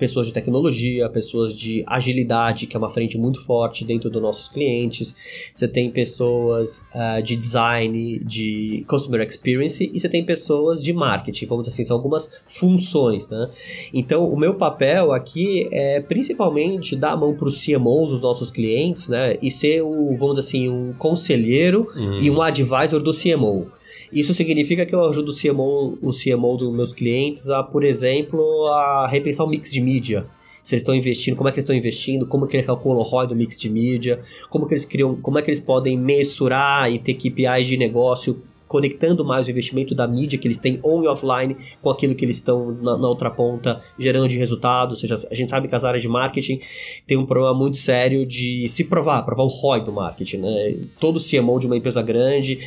pessoas 0.00 0.26
de 0.26 0.32
tecnologia, 0.32 1.08
pessoas 1.08 1.54
de 1.54 1.84
agilidade, 1.86 2.66
que 2.66 2.74
é 2.74 2.78
uma 2.78 2.90
frente 2.90 3.16
muito 3.16 3.44
forte 3.44 3.84
dentro 3.84 4.10
dos 4.10 4.20
nossos 4.20 4.48
clientes. 4.48 5.14
Você 5.54 5.68
tem 5.68 5.90
pessoas 5.90 6.82
ah, 6.92 7.20
de 7.20 7.36
design, 7.36 8.18
de 8.20 8.84
customer 8.88 9.20
experience, 9.20 9.88
e 9.92 10.00
você 10.00 10.08
tem 10.08 10.24
pessoas 10.24 10.82
de 10.82 10.92
marketing. 10.92 11.46
Vamos 11.46 11.66
dizer 11.66 11.74
assim, 11.74 11.84
são 11.84 11.96
algumas 11.96 12.32
funções, 12.48 13.28
né? 13.28 13.50
Então, 13.92 14.28
o 14.28 14.36
meu 14.36 14.54
papel 14.54 15.12
aqui 15.12 15.68
é 15.70 16.00
principalmente 16.00 16.96
dar 16.96 17.12
a 17.12 17.16
mão 17.16 17.34
para 17.34 17.48
o 17.48 17.52
CMO 17.52 18.06
dos 18.06 18.22
nossos 18.22 18.50
clientes, 18.50 19.08
né? 19.08 19.36
E 19.42 19.50
ser 19.50 19.82
o, 19.82 20.16
vamos 20.16 20.36
dizer 20.36 20.48
assim, 20.48 20.68
um 20.68 20.92
conselheiro 20.94 21.88
Hum. 21.94 22.20
e 22.22 22.30
um 22.30 22.40
advisor 22.40 23.00
do 23.00 23.12
CMO. 23.12 23.66
Isso 24.12 24.34
significa 24.34 24.84
que 24.84 24.94
eu 24.94 25.04
ajudo 25.04 25.30
o 25.30 25.34
CMO, 25.34 25.98
o 26.02 26.10
CMO 26.10 26.56
dos 26.56 26.72
meus 26.72 26.92
clientes 26.92 27.48
a, 27.48 27.62
por 27.62 27.84
exemplo, 27.84 28.66
a 28.68 29.06
repensar 29.08 29.44
o 29.44 29.48
mix 29.48 29.70
de 29.70 29.80
mídia. 29.80 30.26
Se 30.62 30.74
eles 30.74 30.82
estão 30.82 30.94
investindo, 30.94 31.36
como 31.36 31.48
é 31.48 31.52
que 31.52 31.56
eles 31.56 31.64
estão 31.64 31.76
investindo, 31.76 32.26
como 32.26 32.46
que 32.46 32.56
eles 32.56 32.66
calculam 32.66 32.98
o 32.98 33.02
ROI 33.02 33.28
do 33.28 33.36
mix 33.36 33.58
de 33.58 33.70
mídia, 33.70 34.20
como 34.50 34.66
que 34.66 34.74
eles 34.74 34.84
criam, 34.84 35.16
como 35.16 35.38
é 35.38 35.42
que 35.42 35.50
eles 35.50 35.60
podem 35.60 35.96
mensurar 35.96 36.92
e 36.92 36.98
ter 36.98 37.14
KPIs 37.14 37.66
de 37.66 37.76
negócio 37.76 38.42
conectando 38.70 39.24
mais 39.24 39.48
o 39.48 39.50
investimento 39.50 39.96
da 39.96 40.06
mídia 40.06 40.38
que 40.38 40.46
eles 40.46 40.58
têm 40.58 40.78
on 40.84 41.02
e 41.02 41.08
offline 41.08 41.56
com 41.82 41.90
aquilo 41.90 42.14
que 42.14 42.24
eles 42.24 42.36
estão 42.36 42.70
na, 42.70 42.96
na 42.96 43.08
outra 43.08 43.28
ponta 43.28 43.80
gerando 43.98 44.28
de 44.28 44.38
resultado. 44.38 44.90
Ou 44.90 44.96
seja, 44.96 45.16
a 45.28 45.34
gente 45.34 45.50
sabe 45.50 45.66
que 45.66 45.74
as 45.74 45.82
áreas 45.82 46.02
de 46.02 46.08
marketing 46.08 46.60
tem 47.04 47.16
um 47.16 47.26
problema 47.26 47.52
muito 47.52 47.78
sério 47.78 48.24
de 48.24 48.68
se 48.68 48.84
provar, 48.84 49.24
provar 49.24 49.42
o 49.42 49.48
ROI 49.48 49.80
do 49.80 49.90
marketing. 49.90 50.36
Né? 50.36 50.78
Todo 51.00 51.18
CMO 51.18 51.58
de 51.58 51.66
uma 51.66 51.76
empresa 51.76 52.00
grande 52.00 52.60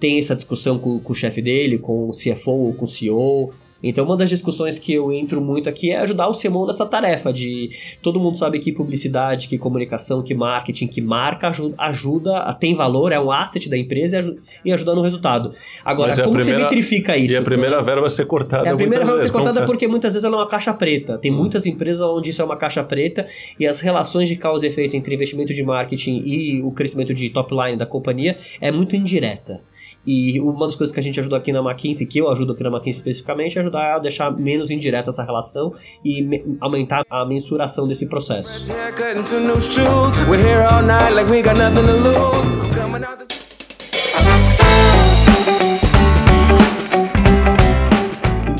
tem 0.00 0.18
essa 0.18 0.34
discussão 0.36 0.78
com, 0.78 0.98
com 0.98 1.12
o 1.12 1.16
chefe 1.16 1.40
dele, 1.42 1.78
com 1.78 2.08
o 2.08 2.12
CFO 2.12 2.50
ou 2.50 2.74
com 2.74 2.84
o 2.84 2.88
CEO. 2.88 3.52
Então, 3.80 4.04
uma 4.04 4.16
das 4.16 4.28
discussões 4.28 4.76
que 4.76 4.92
eu 4.92 5.12
entro 5.12 5.40
muito 5.40 5.68
aqui 5.68 5.92
é 5.92 5.98
ajudar 5.98 6.26
o 6.26 6.36
CMO 6.36 6.66
nessa 6.66 6.84
tarefa 6.84 7.32
de 7.32 7.70
todo 8.02 8.18
mundo 8.18 8.36
sabe 8.36 8.58
que 8.58 8.72
publicidade, 8.72 9.46
que 9.46 9.56
comunicação, 9.56 10.20
que 10.20 10.34
marketing, 10.34 10.88
que 10.88 11.00
marca 11.00 11.46
ajuda, 11.46 11.76
ajuda 11.78 12.52
tem 12.58 12.74
valor, 12.74 13.12
é 13.12 13.20
um 13.20 13.30
asset 13.30 13.68
da 13.70 13.78
empresa 13.78 14.16
e 14.16 14.18
aju- 14.18 14.36
e 14.64 14.72
ajuda 14.72 14.96
no 14.96 15.00
resultado. 15.02 15.52
Agora, 15.84 16.08
Mas 16.08 16.18
é 16.18 16.24
como 16.24 16.34
primeira- 16.36 16.58
você 16.58 16.64
metrifica 16.64 17.16
isso? 17.16 17.34
E 17.34 17.36
a 17.36 17.42
primeira 17.42 17.80
verba 17.80 18.00
vai 18.00 18.10
ser 18.10 18.26
cortada 18.26 18.68
É 18.68 18.72
a 18.72 18.74
primeira 18.74 19.04
muitas 19.04 19.16
vai 19.16 19.26
ser 19.26 19.32
cortada 19.32 19.64
porque 19.64 19.86
muitas 19.86 20.12
vezes 20.12 20.24
ela 20.24 20.34
é 20.34 20.40
uma 20.40 20.48
caixa 20.48 20.74
preta. 20.74 21.16
Tem 21.16 21.30
muitas 21.30 21.64
empresas 21.64 22.00
onde 22.04 22.30
isso 22.30 22.42
é 22.42 22.44
uma 22.44 22.56
caixa 22.56 22.82
preta 22.82 23.28
e 23.60 23.64
as 23.64 23.78
relações 23.78 24.28
de 24.28 24.34
causa 24.34 24.66
e 24.66 24.70
efeito 24.70 24.96
entre 24.96 25.14
investimento 25.14 25.54
de 25.54 25.62
marketing 25.62 26.20
e 26.26 26.60
o 26.62 26.72
crescimento 26.72 27.14
de 27.14 27.30
top 27.30 27.54
line 27.54 27.76
da 27.78 27.86
companhia 27.86 28.38
é 28.60 28.72
muito 28.72 28.96
indireta. 28.96 29.60
E 30.10 30.40
uma 30.40 30.64
das 30.64 30.74
coisas 30.74 30.90
que 30.94 30.98
a 30.98 31.02
gente 31.02 31.20
ajuda 31.20 31.36
aqui 31.36 31.52
na 31.52 31.58
McKinsey, 31.60 32.06
que 32.06 32.18
eu 32.18 32.30
ajudo 32.30 32.52
aqui 32.54 32.62
na 32.62 32.70
McKinsey 32.70 33.00
especificamente, 33.00 33.58
é 33.58 33.60
ajudar 33.60 33.96
a 33.96 33.98
deixar 33.98 34.30
menos 34.30 34.70
indireta 34.70 35.10
essa 35.10 35.22
relação 35.22 35.74
e 36.02 36.22
me- 36.22 36.56
aumentar 36.62 37.04
a 37.10 37.26
mensuração 37.26 37.86
desse 37.86 38.06
processo. 38.06 38.68
The 38.68 38.74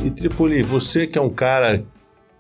E 0.04 0.10
Tripoli, 0.10 0.60
você 0.60 1.06
que 1.06 1.18
é 1.18 1.22
um 1.22 1.30
cara 1.30 1.82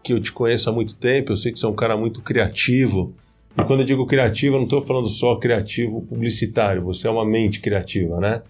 que 0.02 0.12
eu 0.12 0.20
te 0.20 0.30
conheço 0.30 0.68
há 0.68 0.72
muito 0.74 0.94
tempo, 0.96 1.32
eu 1.32 1.36
sei 1.38 1.50
que 1.50 1.58
você 1.58 1.64
é 1.64 1.68
um 1.70 1.74
cara 1.74 1.96
muito 1.96 2.20
criativo. 2.20 3.14
E 3.56 3.64
quando 3.64 3.80
eu 3.80 3.86
digo 3.86 4.04
criativo, 4.04 4.56
eu 4.56 4.58
não 4.58 4.64
estou 4.64 4.82
falando 4.82 5.08
só 5.08 5.34
criativo 5.36 6.02
publicitário, 6.02 6.82
você 6.82 7.08
é 7.08 7.10
uma 7.10 7.24
mente 7.24 7.60
criativa, 7.60 8.20
né? 8.20 8.42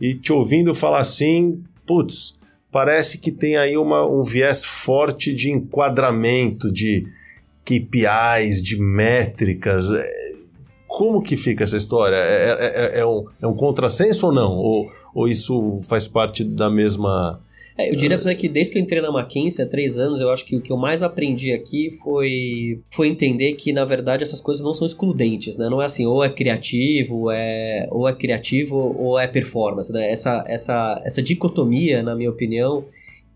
E 0.00 0.14
te 0.14 0.32
ouvindo 0.32 0.74
falar 0.74 1.00
assim, 1.00 1.62
putz, 1.86 2.38
parece 2.70 3.18
que 3.18 3.32
tem 3.32 3.56
aí 3.56 3.76
uma, 3.76 4.06
um 4.06 4.22
viés 4.22 4.64
forte 4.64 5.34
de 5.34 5.50
enquadramento, 5.50 6.70
de 6.70 7.06
KPIs, 7.64 8.62
de 8.62 8.80
métricas. 8.80 9.90
É, 9.90 10.28
como 10.86 11.22
que 11.22 11.36
fica 11.36 11.64
essa 11.64 11.76
história? 11.76 12.16
É, 12.16 12.50
é, 12.50 12.98
é, 12.98 13.00
é 13.00 13.06
um, 13.06 13.26
é 13.42 13.46
um 13.46 13.54
contrassenso 13.54 14.26
ou 14.26 14.32
não? 14.32 14.52
Ou, 14.52 14.90
ou 15.14 15.28
isso 15.28 15.78
faz 15.88 16.06
parte 16.08 16.44
da 16.44 16.70
mesma 16.70 17.40
é, 17.78 17.90
eu 17.90 17.94
diria 17.94 18.18
pra 18.18 18.34
que 18.34 18.48
desde 18.48 18.72
que 18.72 18.78
eu 18.78 18.82
entrei 18.82 19.00
na 19.00 19.08
McKinsey 19.08 19.64
há 19.64 19.68
três 19.68 19.98
anos, 19.98 20.20
eu 20.20 20.30
acho 20.30 20.44
que 20.44 20.56
o 20.56 20.60
que 20.60 20.72
eu 20.72 20.76
mais 20.76 21.00
aprendi 21.00 21.52
aqui 21.52 21.90
foi, 22.02 22.80
foi 22.90 23.06
entender 23.06 23.52
que, 23.52 23.72
na 23.72 23.84
verdade, 23.84 24.24
essas 24.24 24.40
coisas 24.40 24.64
não 24.64 24.74
são 24.74 24.84
excludentes, 24.84 25.56
né? 25.56 25.68
Não 25.68 25.80
é 25.80 25.84
assim, 25.84 26.04
ou 26.04 26.24
é 26.24 26.28
criativo, 26.28 27.30
é, 27.30 27.86
ou 27.92 28.08
é 28.08 28.12
criativo, 28.12 28.96
ou 28.98 29.16
é 29.16 29.28
performance, 29.28 29.92
né? 29.92 30.10
Essa, 30.10 30.44
essa, 30.48 31.00
essa 31.04 31.22
dicotomia, 31.22 32.02
na 32.02 32.16
minha 32.16 32.30
opinião, 32.30 32.84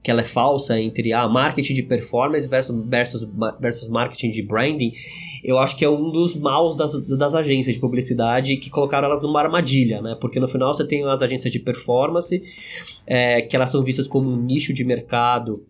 que 0.03 0.11
ela 0.11 0.23
é 0.23 0.25
falsa 0.25 0.81
entre 0.81 1.13
ah, 1.13 1.29
marketing 1.29 1.75
de 1.75 1.83
performance 1.83 2.49
versus, 2.49 2.77
versus, 2.87 3.29
versus 3.61 3.89
marketing 3.89 4.31
de 4.31 4.43
branding, 4.43 4.93
eu 5.45 5.59
acho 5.59 5.77
que 5.77 5.85
é 5.85 5.89
um 5.89 6.11
dos 6.11 6.35
maus 6.35 6.77
das, 6.77 6.93
das 7.07 7.35
agências 7.35 7.75
de 7.75 7.81
publicidade 7.81 8.57
que 8.57 8.69
colocaram 8.69 9.07
elas 9.07 9.23
numa 9.23 9.41
armadilha, 9.41 10.03
né? 10.03 10.17
Porque 10.21 10.41
no 10.41 10.49
final 10.49 10.75
você 10.75 10.87
tem 10.87 11.05
as 11.05 11.23
agências 11.23 11.53
de 11.53 11.61
performance, 11.61 12.43
é, 13.07 13.43
que 13.43 13.55
elas 13.55 13.71
são 13.71 13.83
vistas 13.83 14.09
como 14.09 14.29
um 14.29 14.37
nicho 14.37 14.73
de 14.73 14.85
mercado 14.85 15.65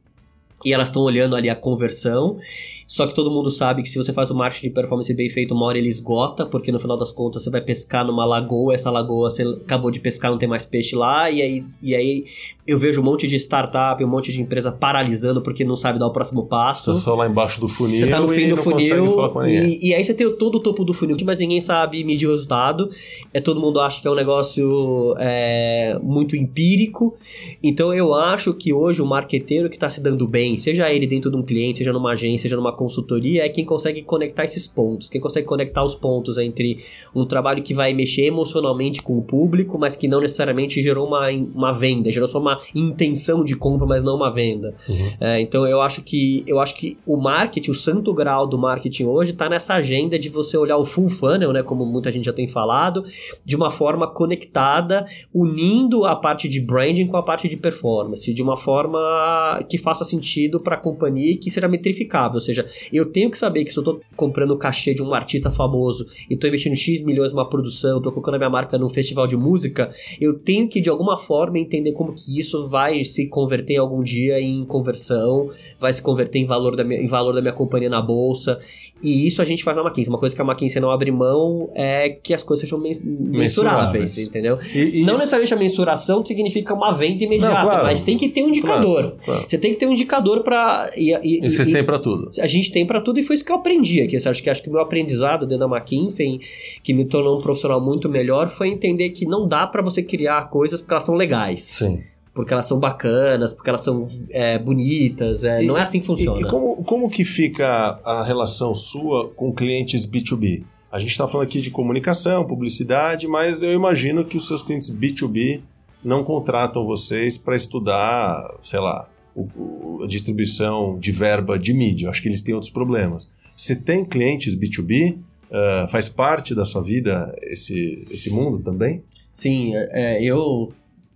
e 0.65 0.73
elas 0.73 0.89
estão 0.89 1.03
olhando 1.03 1.37
ali 1.37 1.51
a 1.51 1.57
conversão 1.57 2.39
só 2.87 3.07
que 3.07 3.15
todo 3.15 3.31
mundo 3.31 3.51
sabe 3.51 3.83
que 3.83 3.89
se 3.89 3.99
você 3.99 4.13
faz 4.13 4.31
o 4.31 4.35
marketing 4.35 4.69
de 4.69 4.75
performance 4.75 5.13
bem 5.15 5.29
feito, 5.29 5.55
uma 5.55 5.67
hora 5.67 5.79
ele 5.79 5.89
esgota, 5.89 6.47
porque 6.47 6.73
no 6.73 6.81
final 6.81 6.97
das 6.97 7.13
contas 7.13 7.43
você 7.43 7.51
vai 7.51 7.61
pescar 7.61 8.07
numa 8.07 8.25
lagoa, 8.25 8.75
essa 8.75 8.91
lagoa 8.91 9.31
você 9.31 9.43
acabou 9.43 9.91
de 9.91 10.01
pescar, 10.01 10.31
não 10.31 10.39
tem 10.39 10.49
mais 10.49 10.65
peixe 10.65 10.95
lá, 10.95 11.31
e 11.31 11.43
aí, 11.43 11.65
e 11.83 11.95
aí 11.95 12.25
eu 12.65 12.79
vejo 12.79 13.01
um 13.01 13.05
monte 13.05 13.27
de 13.27 13.35
startup, 13.37 14.03
um 14.05 14.09
monte 14.09 14.31
de 14.31 14.41
empresa 14.41 14.71
paralisando 14.71 15.43
porque 15.43 15.65
não 15.65 15.75
sabe 15.75 15.99
dar 15.99 16.07
o 16.07 16.13
próximo 16.13 16.47
passo. 16.47 16.95
Você 16.95 17.03
só 17.03 17.15
lá 17.17 17.27
embaixo 17.27 17.61
do 17.61 17.67
funil. 17.67 17.99
Você 17.99 18.11
tá 18.11 18.21
no 18.21 18.29
fim 18.29 18.49
do 18.49 18.57
funil. 18.57 19.09
E, 19.47 19.89
e, 19.89 19.95
aí 19.95 20.05
você 20.05 20.15
tem 20.15 20.31
todo 20.37 20.57
o 20.57 20.61
topo 20.61 20.85
do 20.85 20.95
funil, 20.95 21.17
mas 21.25 21.41
ninguém 21.41 21.61
sabe 21.61 22.05
medir 22.05 22.29
o 22.29 22.31
resultado. 22.31 22.89
É, 23.35 23.41
todo 23.41 23.61
mundo 23.61 23.81
acha 23.81 24.01
que 24.01 24.07
é 24.07 24.11
um 24.11 24.15
negócio 24.15 25.15
é, 25.19 25.99
muito 26.01 26.37
empírico. 26.37 27.17
Então 27.61 27.93
eu 27.93 28.15
acho 28.15 28.55
que 28.55 28.73
hoje 28.73 29.03
o 29.03 29.07
marqueteiro 29.07 29.69
que 29.69 29.77
está 29.77 29.91
se 29.91 30.01
dando 30.01 30.27
bem, 30.29 30.57
seja 30.57 30.93
ele 30.93 31.07
dentro 31.07 31.33
de 31.33 31.37
um 31.37 31.43
cliente, 31.43 31.79
seja 31.79 31.93
numa 31.93 32.13
agência, 32.13 32.43
seja 32.43 32.57
numa 32.57 32.72
consultoria 32.73 33.45
é 33.45 33.49
quem 33.49 33.65
consegue 33.65 34.03
conectar 34.03 34.45
esses 34.45 34.67
pontos, 34.67 35.09
quem 35.09 35.21
consegue 35.21 35.47
conectar 35.47 35.85
os 35.85 35.95
pontos 35.95 36.39
entre 36.39 36.85
um 37.15 37.25
trabalho 37.25 37.63
que 37.63 37.75
vai 37.75 37.93
mexer 37.93 38.27
emocionalmente 38.27 39.03
com 39.03 39.19
o 39.19 39.23
público, 39.23 39.79
mas 39.79 39.97
que 39.97 40.09
não 40.09 40.21
necessariamente 40.21 40.81
gerou 40.83 41.07
uma, 41.07 41.29
uma 41.31 41.73
venda, 41.73 42.11
gerou 42.11 42.29
só 42.29 42.39
uma 42.39 42.61
intenção 42.75 43.45
de 43.45 43.57
compra, 43.57 43.87
mas 43.87 44.03
não 44.03 44.17
uma 44.17 44.33
venda. 44.33 44.75
Uhum. 44.89 45.11
É, 45.21 45.41
então 45.41 45.67
eu 45.67 45.81
acho 45.81 46.03
que 46.03 46.45
eu 46.47 46.61
acho 46.61 46.77
que 46.77 46.97
o 47.07 47.17
marketing, 47.17 47.71
o 47.71 47.75
santo 47.75 48.13
grau 48.13 48.47
do 48.47 48.59
marketing 48.59 49.05
hoje 49.05 49.33
está 49.33 49.49
nessa 49.49 49.75
agenda 49.75 50.19
de 50.19 50.29
você 50.29 50.57
olhar 50.57 50.77
o 50.77 50.85
full 50.85 51.09
funnel, 51.09 51.53
né, 51.53 51.63
como 51.63 51.85
muita 51.85 52.11
gente 52.11 52.25
já 52.25 52.33
tem 52.33 52.49
falado, 52.49 53.05
de 53.45 53.57
uma 53.57 53.71
forma 53.71 54.07
conectada, 54.07 55.07
unindo 55.33 56.05
a 56.05 56.17
parte 56.17 56.49
de 56.49 56.61
branding 56.61 57.07
com 57.07 57.17
a 57.17 57.23
parte 57.23 57.49
de 57.49 57.57
performance, 57.57 58.33
de 58.33 58.43
uma 58.43 58.57
forma 58.57 59.65
que 59.69 59.79
faça 59.79 60.05
sentido 60.05 60.61
para 60.61 60.77
a 60.77 60.79
companhia 60.79 61.33
e 61.33 61.37
que 61.37 61.51
seja 61.51 61.69
metrificável, 61.69 62.35
ou 62.35 62.41
seja, 62.41 62.62
eu 62.93 63.07
tenho 63.07 63.31
que 63.31 63.39
saber 63.39 63.65
que 63.65 63.73
se 63.73 63.79
eu 63.79 63.83
tô 63.83 64.01
comprando 64.17 64.53
o 64.53 64.59
cachê 64.59 64.95
de 64.95 65.03
um 65.03 65.13
artista 65.15 65.51
famoso 65.51 66.07
e 66.29 66.37
tô 66.37 66.47
investindo 66.47 66.77
X 66.77 67.01
milhões 67.03 67.33
numa 67.33 67.49
produção, 67.49 68.01
tô 68.01 68.11
colocando 68.11 68.35
a 68.35 68.39
minha 68.39 68.51
marca 68.51 68.79
num 68.79 68.89
festival 68.89 69.27
de 69.27 69.37
música, 69.37 69.93
eu 70.21 70.39
tenho 70.39 70.69
que 70.69 70.81
de 70.81 70.89
alguma 70.89 71.17
forma 71.19 71.59
entender 71.59 71.93
como 71.93 72.13
que 72.13 72.39
isso 72.39 72.69
vai 72.69 73.05
se 73.05 73.27
converter 73.29 73.77
algum 73.77 74.03
dia 74.03 74.41
em 74.41 74.65
conversão, 74.65 75.51
vai 75.81 75.93
se 75.93 76.03
converter 76.03 76.39
em 76.39 76.47
valor 76.47 76.77
da 76.77 76.85
minha, 76.85 77.01
em 77.01 77.07
valor 77.07 77.33
da 77.33 77.41
minha 77.41 77.53
companhia 77.53 77.89
na 77.89 78.01
bolsa. 78.01 78.59
E 79.03 79.27
isso 79.27 79.43
a 79.43 79.45
gente 79.45 79.65
faz 79.65 79.77
na 79.77 79.83
McKinsey. 79.83 80.09
Uma 80.09 80.19
coisa 80.19 80.35
que 80.35 80.41
a 80.41 80.45
McKinsey 80.45 80.81
não 80.81 80.91
abre 80.91 81.11
mão 81.11 81.71
é 81.75 82.09
que 82.11 82.33
as 82.33 82.43
coisas 82.43 82.65
sejam 82.65 82.79
mensuráveis, 82.79 83.33
mensuráveis. 83.33 84.19
entendeu? 84.19 84.59
E, 84.75 84.79
e 84.79 85.01
não 85.01 85.15
isso... 85.15 85.19
necessariamente 85.19 85.55
a 85.55 85.57
mensuração 85.57 86.25
significa 86.25 86.73
uma 86.73 86.93
venda 86.93 87.25
imediata, 87.25 87.55
não, 87.55 87.65
claro. 87.65 87.85
mas 87.85 88.03
tem 88.03 88.17
que 88.17 88.29
ter 88.29 88.45
um 88.45 88.49
indicador. 88.51 89.03
Claro, 89.03 89.17
claro. 89.25 89.47
Você 89.49 89.59
tem 89.59 89.73
que 89.75 89.81
ter 89.81 89.87
um 89.87 89.93
indicador 89.93 90.43
para 90.43 90.91
e, 90.97 91.13
e, 91.13 91.45
e, 91.45 91.51
vocês 91.51 91.67
têm 91.69 91.85
para 91.85 91.99
tudo. 91.99 92.31
A 92.39 92.47
gente 92.53 92.73
tem 92.73 92.87
para 92.87 93.01
tudo 93.01 93.19
e 93.19 93.23
foi 93.23 93.37
isso 93.37 93.45
que 93.45 93.53
eu 93.53 93.57
aprendi 93.57 94.01
aqui. 94.01 94.17
Eu 94.17 94.31
acho 94.31 94.43
que 94.43 94.51
acho 94.51 94.63
que 94.63 94.69
o 94.69 94.73
meu 94.73 94.81
aprendizado 94.81 95.47
dentro 95.47 95.69
da 95.69 95.77
McKinsey, 95.77 96.41
que 96.83 96.93
me 96.93 97.05
tornou 97.05 97.39
um 97.39 97.43
profissional 97.43 97.81
muito 97.81 98.09
melhor, 98.09 98.51
foi 98.51 98.69
entender 98.69 99.11
que 99.11 99.27
não 99.27 99.49
dá 99.49 99.67
para 99.67 99.83
você 99.83 100.03
criar 100.03 100.49
coisas 100.51 100.81
porque 100.81 100.95
elas 100.95 101.07
são 101.07 101.15
legais. 101.15 101.63
Sim 101.63 102.03
porque 102.35 102.53
elas 102.53 102.67
são 102.67 102.79
bacanas, 102.79 103.53
porque 103.53 103.69
elas 103.69 103.83
são 103.83 104.07
é, 104.31 104.59
bonitas. 104.59 105.45
É, 105.45 105.63
e, 105.63 105.67
não 105.67 105.77
é 105.77 105.83
assim 105.83 106.01
que 106.01 106.07
funciona. 106.07 106.39
E, 106.39 106.43
e 106.43 106.47
como, 106.47 106.83
como 106.83 107.11
que 107.11 107.25
fica 107.25 108.01
a 108.03 108.25
relação 108.25 108.75
sua 108.75 109.29
com 109.29 109.53
clientes 109.53 110.07
B2B? 110.07 110.65
A 110.91 110.99
gente 110.99 111.11
está 111.11 111.27
falando 111.27 111.47
aqui 111.47 111.61
de 111.61 111.71
comunicação, 111.71 112.47
publicidade, 112.47 113.27
mas 113.27 113.63
eu 113.63 113.73
imagino 113.73 114.25
que 114.25 114.37
os 114.37 114.47
seus 114.47 114.63
clientes 114.63 114.91
B2B 114.91 115.61
não 116.05 116.25
contratam 116.25 116.85
vocês 116.85 117.39
para 117.39 117.55
estudar, 117.55 118.57
sei 118.61 118.81
lá, 118.81 119.09
o, 119.35 120.03
a 120.03 120.07
distribuição 120.07 120.99
de 120.99 121.13
verba 121.13 121.59
de 121.59 121.73
mídia. 121.73 122.09
Acho 122.09 122.23
que 122.23 122.29
eles 122.29 122.41
têm 122.41 122.55
outros 122.55 122.73
problemas. 122.73 123.31
Você 123.57 123.77
tem 123.77 124.05
clientes 124.05 124.57
B2B? 124.57 125.17
Uh, 125.51 125.87
faz 125.89 126.09
parte 126.09 126.55
da 126.55 126.65
sua 126.65 126.83
vida 126.83 127.35
esse, 127.43 128.07
esse 128.11 128.31
mundo 128.31 128.59
também? 128.61 129.03
Sim, 129.31 129.77
é, 129.77 130.17
é 130.17 130.25
eu 130.25 130.73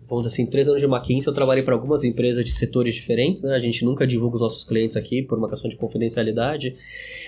vamos 0.08 0.26
assim, 0.26 0.46
três 0.46 0.68
anos 0.68 0.80
de 0.80 0.86
McKinsey, 0.86 1.28
eu 1.28 1.34
trabalhei 1.34 1.62
para 1.62 1.74
algumas 1.74 2.04
empresas 2.04 2.44
de 2.44 2.52
setores 2.52 2.94
diferentes, 2.94 3.42
né? 3.42 3.54
A 3.54 3.58
gente 3.58 3.84
nunca 3.84 4.06
divulga 4.06 4.36
os 4.36 4.42
nossos 4.42 4.64
clientes 4.64 4.96
aqui 4.96 5.22
por 5.22 5.36
uma 5.36 5.48
questão 5.48 5.68
de 5.68 5.76
confidencialidade, 5.76 6.74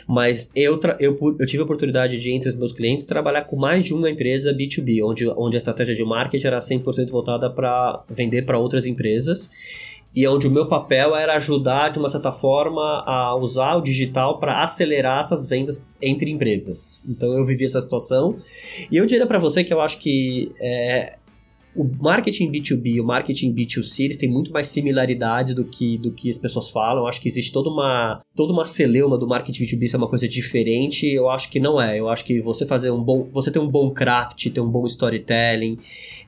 mas 0.07 0.50
eu, 0.54 0.78
eu, 1.00 1.37
eu 1.38 1.47
tive 1.47 1.61
a 1.61 1.64
oportunidade 1.64 2.21
de, 2.21 2.30
entre 2.30 2.50
os 2.50 2.57
meus 2.57 2.73
clientes, 2.73 3.04
trabalhar 3.04 3.42
com 3.45 3.57
mais 3.57 3.85
de 3.85 3.95
uma 3.95 4.09
empresa 4.09 4.54
B2B, 4.54 5.04
onde, 5.04 5.28
onde 5.28 5.57
a 5.57 5.59
estratégia 5.59 5.95
de 5.95 6.04
marketing 6.04 6.47
era 6.47 6.59
100% 6.61 7.11
voltada 7.11 7.50
para 7.50 8.04
vender 8.09 8.42
para 8.42 8.59
outras 8.59 8.87
empresas 8.87 9.50
e 10.14 10.26
onde 10.26 10.46
o 10.48 10.50
meu 10.50 10.66
papel 10.66 11.14
era 11.14 11.36
ajudar, 11.36 11.90
de 11.90 11.98
uma 11.98 12.08
certa 12.08 12.32
forma, 12.32 13.04
a 13.06 13.36
usar 13.36 13.76
o 13.76 13.82
digital 13.82 14.40
para 14.40 14.62
acelerar 14.62 15.20
essas 15.20 15.46
vendas 15.48 15.84
entre 16.00 16.30
empresas. 16.30 17.02
Então 17.06 17.36
eu 17.36 17.44
vivi 17.44 17.64
essa 17.64 17.80
situação. 17.80 18.38
E 18.90 18.96
eu 18.96 19.06
diria 19.06 19.26
para 19.26 19.38
você 19.38 19.62
que 19.62 19.72
eu 19.72 19.80
acho 19.80 19.98
que 19.98 20.50
é, 20.60 21.17
o 21.78 21.88
marketing 22.02 22.50
B2B 22.50 22.97
e 22.97 23.00
o 23.00 23.04
marketing 23.04 23.54
B2C, 23.54 24.06
eles 24.06 24.16
têm 24.16 24.28
muito 24.28 24.52
mais 24.52 24.66
similaridades 24.66 25.54
do 25.54 25.64
que, 25.64 25.97
do 25.97 26.11
que 26.11 26.28
as 26.28 26.37
pessoas 26.37 26.68
falam. 26.68 27.04
Eu 27.04 27.06
acho 27.06 27.20
que 27.20 27.28
existe 27.28 27.52
toda 27.52 27.70
uma, 27.70 28.20
toda 28.35 28.52
uma 28.52 28.64
celeuma 28.64 29.16
do 29.16 29.28
marketing 29.28 29.62
B2B 29.62 29.87
ser 29.87 29.97
uma 29.97 30.08
coisa 30.08 30.26
diferente. 30.26 31.08
Eu 31.08 31.30
acho 31.30 31.49
que 31.49 31.61
não 31.61 31.80
é. 31.80 32.00
Eu 32.00 32.08
acho 32.08 32.25
que 32.25 32.40
você 32.40 32.66
fazer 32.66 32.90
um 32.90 33.00
bom, 33.00 33.28
você 33.32 33.52
ter 33.52 33.61
um 33.61 33.68
bom 33.68 33.92
craft, 33.92 34.50
ter 34.50 34.61
um 34.61 34.68
bom 34.68 34.85
storytelling, 34.87 35.78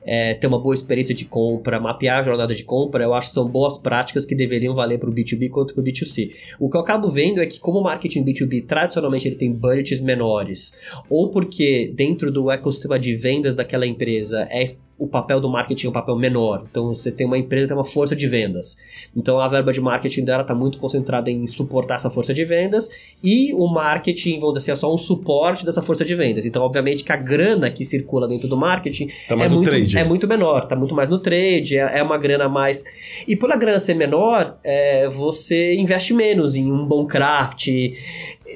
é, 0.05 0.33
ter 0.35 0.47
uma 0.47 0.57
boa 0.57 0.73
experiência 0.73 1.13
de 1.13 1.25
compra, 1.25 1.79
mapear 1.79 2.19
a 2.19 2.23
jornada 2.23 2.55
de 2.55 2.63
compra, 2.63 3.03
eu 3.03 3.13
acho 3.13 3.27
que 3.27 3.33
são 3.33 3.47
boas 3.47 3.77
práticas 3.77 4.25
que 4.25 4.33
deveriam 4.33 4.73
valer 4.73 4.99
para 4.99 5.09
o 5.09 5.13
B2B 5.13 5.49
quanto 5.49 5.73
para 5.73 5.81
o 5.81 5.83
B2C. 5.83 6.31
O 6.59 6.69
que 6.69 6.77
eu 6.77 6.81
acabo 6.81 7.09
vendo 7.09 7.41
é 7.41 7.45
que 7.45 7.59
como 7.59 7.79
o 7.79 7.83
marketing 7.83 8.23
B2B 8.23 8.65
tradicionalmente 8.65 9.27
ele 9.27 9.35
tem 9.35 9.51
budgets 9.51 9.99
menores, 9.99 10.73
ou 11.09 11.29
porque 11.29 11.91
dentro 11.93 12.31
do 12.31 12.49
ecossistema 12.49 12.97
de 12.97 13.15
vendas 13.15 13.55
daquela 13.55 13.85
empresa 13.85 14.47
é 14.49 14.63
o 15.01 15.07
papel 15.07 15.41
do 15.41 15.49
marketing 15.49 15.87
é 15.87 15.89
um 15.89 15.93
papel 15.93 16.15
menor. 16.15 16.63
Então 16.69 16.93
você 16.93 17.11
tem 17.11 17.25
uma 17.25 17.35
empresa 17.35 17.63
que 17.63 17.69
tem 17.69 17.77
uma 17.77 17.83
força 17.83 18.15
de 18.15 18.27
vendas. 18.27 18.77
Então 19.17 19.39
a 19.39 19.47
verba 19.47 19.73
de 19.73 19.81
marketing 19.81 20.23
dela 20.23 20.43
está 20.43 20.53
muito 20.53 20.77
concentrada 20.77 21.31
em 21.31 21.47
suportar 21.47 21.95
essa 21.95 22.11
força 22.11 22.35
de 22.35 22.45
vendas 22.45 22.87
e 23.23 23.51
o 23.55 23.67
marketing, 23.67 24.39
vamos 24.39 24.59
dizer 24.59 24.71
assim, 24.71 24.77
é 24.77 24.79
só 24.79 24.93
um 24.93 24.97
suporte 24.99 25.65
dessa 25.65 25.81
força 25.81 26.05
de 26.05 26.13
vendas. 26.13 26.45
Então, 26.45 26.61
obviamente, 26.61 27.03
que 27.03 27.11
a 27.11 27.15
grana 27.15 27.71
que 27.71 27.83
circula 27.83 28.27
dentro 28.27 28.47
do 28.47 28.55
marketing 28.55 29.07
tá 29.27 29.33
é, 29.33 29.49
muito, 29.49 29.63
trade. 29.63 29.97
é 29.97 30.03
muito 30.03 30.27
menor, 30.27 30.63
está 30.63 30.75
muito 30.75 30.93
mais 30.93 31.09
no 31.09 31.17
trade, 31.17 31.79
é, 31.79 31.97
é, 31.97 32.03
uma 32.03 32.19
grana 32.19 32.47
mais. 32.47 32.83
E 33.27 33.35
por 33.35 33.51
a 33.51 33.57
grana 33.57 33.79
ser 33.79 33.95
menor, 33.95 34.59
é, 34.63 35.09
você 35.09 35.73
investe 35.73 36.13
menos 36.13 36.55
em 36.55 36.71
um 36.71 36.85
bom 36.85 37.07
craft, 37.07 37.69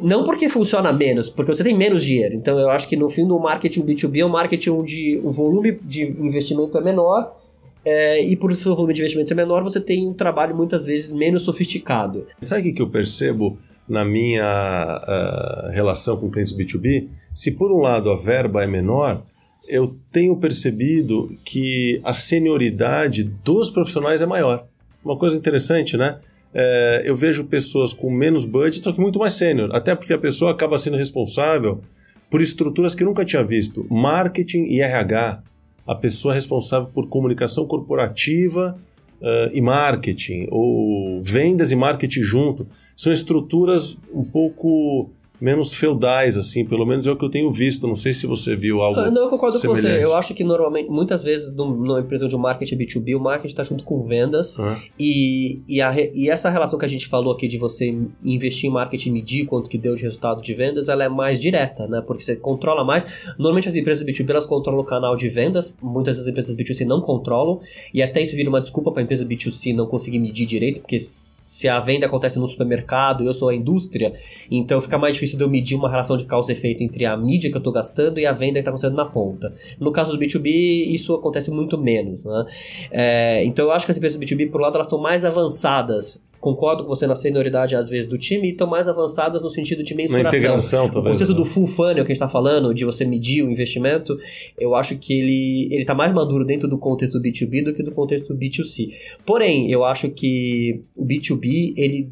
não 0.01 0.23
porque 0.23 0.49
funciona 0.49 0.91
menos, 0.91 1.29
porque 1.29 1.53
você 1.53 1.63
tem 1.63 1.75
menos 1.75 2.03
dinheiro. 2.03 2.35
Então 2.35 2.59
eu 2.59 2.69
acho 2.69 2.87
que 2.87 2.95
no 2.95 3.09
fim 3.09 3.27
do 3.27 3.39
marketing 3.39 3.85
B2B 3.85 4.19
é 4.19 4.25
um 4.25 4.29
marketing 4.29 4.69
onde 4.71 5.19
o 5.23 5.31
volume 5.31 5.79
de 5.81 6.03
investimento 6.03 6.77
é 6.77 6.81
menor. 6.81 7.35
É, 7.83 8.19
e 8.19 8.35
por 8.35 8.53
seu 8.55 8.75
volume 8.75 8.95
de 8.95 9.01
investimento 9.01 9.29
ser 9.29 9.35
menor, 9.35 9.61
você 9.63 9.79
tem 9.79 10.07
um 10.07 10.13
trabalho 10.13 10.55
muitas 10.55 10.85
vezes 10.85 11.11
menos 11.11 11.43
sofisticado. 11.43 12.25
Sabe 12.41 12.69
o 12.69 12.73
que 12.73 12.81
eu 12.81 12.89
percebo 12.89 13.59
na 13.87 14.03
minha 14.03 14.41
uh, 14.43 15.71
relação 15.71 16.17
com 16.17 16.31
clientes 16.31 16.57
B2B? 16.57 17.07
Se 17.31 17.51
por 17.51 17.71
um 17.71 17.81
lado 17.81 18.09
a 18.09 18.17
verba 18.17 18.63
é 18.63 18.67
menor, 18.67 19.23
eu 19.67 19.95
tenho 20.11 20.35
percebido 20.37 21.35
que 21.45 22.01
a 22.03 22.13
senioridade 22.13 23.23
dos 23.23 23.69
profissionais 23.69 24.21
é 24.21 24.25
maior. 24.25 24.65
Uma 25.03 25.17
coisa 25.17 25.37
interessante, 25.37 25.95
né? 25.95 26.17
É, 26.57 27.03
eu 27.03 27.13
vejo 27.13 27.43
pessoas 27.43 27.91
com 27.91 28.09
menos 28.09 28.45
budget, 28.45 28.81
só 28.81 28.93
que 28.93 29.01
muito 29.01 29.19
mais 29.19 29.33
sênior. 29.33 29.69
Até 29.75 29.93
porque 29.93 30.13
a 30.13 30.17
pessoa 30.17 30.51
acaba 30.51 30.77
sendo 30.77 30.95
responsável 30.95 31.81
por 32.29 32.39
estruturas 32.39 32.95
que 32.95 33.03
nunca 33.03 33.25
tinha 33.25 33.43
visto. 33.43 33.85
Marketing 33.91 34.63
e 34.63 34.79
RH. 34.79 35.43
A 35.85 35.93
pessoa 35.93 36.33
responsável 36.33 36.87
por 36.87 37.09
comunicação 37.09 37.67
corporativa 37.67 38.79
uh, 39.21 39.53
e 39.53 39.61
marketing, 39.61 40.47
ou 40.49 41.21
vendas 41.21 41.71
e 41.71 41.75
marketing 41.75 42.21
junto, 42.21 42.65
são 42.95 43.11
estruturas 43.11 43.99
um 44.11 44.23
pouco 44.23 45.11
menos 45.45 45.73
feudais, 45.73 46.35
assim, 46.35 46.65
pelo 46.65 46.85
menos 46.85 47.05
é 47.05 47.11
o 47.11 47.15
que 47.15 47.23
eu 47.23 47.29
tenho 47.29 47.51
visto. 47.51 47.87
Não 47.87 47.93
sei 47.95 48.13
se 48.13 48.25
você 48.25 48.55
viu 48.55 48.81
algo. 48.81 48.99
Ah, 48.99 49.11
Não, 49.11 49.23
eu 49.23 49.29
concordo 49.29 49.55
com 49.55 49.61
semelhante. 49.61 49.97
você. 49.99 50.03
Eu 50.03 50.15
acho 50.15 50.33
que 50.33 50.43
normalmente, 50.43 50.89
muitas 50.89 51.21
vezes, 51.23 51.53
num- 51.55 51.69
numa 51.75 51.99
empresa 51.99 52.27
de 52.27 52.35
marketing 52.35 52.77
B2B, 52.77 53.15
o 53.15 53.19
marketing 53.19 53.53
está 53.53 53.63
junto 53.63 53.83
com 53.83 54.03
vendas. 54.03 54.59
Ah, 54.59 54.79
E, 54.99 55.61
e, 55.67 55.81
a 55.81 55.93
e 56.13 56.29
essa 56.29 56.49
relação 56.49 56.79
que 56.79 56.85
a 56.85 56.89
gente 56.89 57.07
falou 57.07 57.31
aqui 57.33 57.47
de 57.47 57.57
você 57.57 57.95
investir 58.23 58.69
em 58.69 58.73
marketing 58.73 59.09
e 59.09 59.11
medir 59.13 59.45
quanto 59.45 59.69
que 59.69 59.77
deu 59.77 59.95
de 59.95 60.01
resultado 60.01 60.41
de 60.41 60.53
vendas, 60.53 60.87
ela 60.89 61.03
é 61.03 61.09
mais 61.09 61.39
direta, 61.39 61.87
né? 61.87 62.01
Porque 62.05 62.23
você 62.23 62.35
controla 62.35 62.83
mais. 62.83 63.05
Normalmente 63.37 63.67
as 63.67 63.75
empresas 63.75 64.03
B2B 64.05 64.29
elas 64.31 64.45
controlam 64.47 64.81
o 64.81 64.85
canal 64.85 65.15
de 65.15 65.29
vendas, 65.29 65.77
muitas 65.81 66.17
das 66.17 66.27
empresas 66.27 66.55
B2C 66.55 66.85
não 66.85 67.01
controlam, 67.01 67.59
e 67.93 68.01
até 68.01 68.21
isso 68.21 68.35
vira 68.35 68.49
uma 68.49 68.61
desculpa 68.61 68.91
para 68.91 69.01
a 69.01 69.03
empresa 69.03 69.23
B2C 69.25 69.73
não 69.75 69.85
conseguir 69.85 70.17
medir 70.19 70.45
direito, 70.47 70.81
porque 70.81 70.97
se 71.45 71.67
a 71.67 71.79
venda 71.79 72.05
acontece 72.05 72.39
no 72.39 72.47
supermercado 72.47 73.23
e 73.23 73.27
eu 73.27 73.33
sou 73.33 73.49
a 73.49 73.55
indústria, 73.55 74.13
então 74.49 74.81
fica 74.81 74.97
mais 74.97 75.15
difícil 75.15 75.37
de 75.37 75.43
eu 75.43 75.49
medir 75.49 75.75
uma 75.75 75.89
relação 75.89 76.17
de 76.17 76.25
causa 76.25 76.51
e 76.51 76.55
efeito 76.55 76.83
entre 76.83 77.05
a 77.05 77.15
mídia 77.15 77.49
que 77.49 77.55
eu 77.55 77.59
estou 77.59 77.73
gastando 77.73 78.19
e 78.19 78.25
a 78.25 78.33
venda 78.33 78.53
que 78.53 78.59
está 78.59 78.71
acontecendo 78.71 78.95
na 78.95 79.05
ponta. 79.05 79.53
No 79.79 79.91
caso 79.91 80.11
do 80.11 80.17
B2B, 80.17 80.87
isso 80.87 81.13
acontece 81.13 81.51
muito 81.51 81.77
menos, 81.77 82.23
né? 82.23 82.45
É, 82.91 83.43
então 83.45 83.65
eu 83.65 83.71
acho 83.71 83.85
que 83.85 83.91
as 83.91 83.97
empresas 83.97 84.19
B2B, 84.19 84.49
por 84.49 84.59
um 84.59 84.63
lado, 84.63 84.75
elas 84.75 84.87
estão 84.87 84.99
mais 84.99 85.23
avançadas. 85.23 86.23
Concordo 86.45 86.83
com 86.83 86.89
você 86.89 87.07
na 87.07 87.15
senioridade, 87.15 87.75
às 87.75 87.89
vezes, 87.89 88.07
do 88.07 88.19
time, 88.19 88.49
e 88.49 88.51
estão 88.51 88.67
mais 88.67 88.87
avançadas 88.87 89.41
no 89.41 89.49
sentido 89.49 89.83
de 89.83 89.95
na 89.95 89.97
mensuração. 89.97 90.27
integração, 90.27 90.85
O 90.85 90.91
talvez. 90.91 91.15
conceito 91.15 91.31
né? 91.31 91.39
do 91.39 91.43
full 91.43 91.65
funnel 91.65 92.05
que 92.05 92.11
a 92.11 92.13
gente 92.13 92.21
está 92.21 92.29
falando, 92.29 92.71
de 92.71 92.85
você 92.85 93.03
medir 93.03 93.43
o 93.43 93.49
investimento, 93.49 94.15
eu 94.59 94.75
acho 94.75 94.95
que 94.99 95.11
ele 95.19 95.67
ele 95.73 95.81
está 95.81 95.95
mais 95.95 96.13
maduro 96.13 96.45
dentro 96.45 96.69
do 96.69 96.77
contexto 96.77 97.19
B2B 97.19 97.63
do 97.63 97.73
que 97.73 97.81
do 97.81 97.91
contexto 97.91 98.35
B2C. 98.35 98.91
Porém, 99.25 99.71
eu 99.71 99.83
acho 99.83 100.07
que 100.11 100.81
o 100.95 101.03
B2B, 101.03 101.73
ele, 101.75 102.11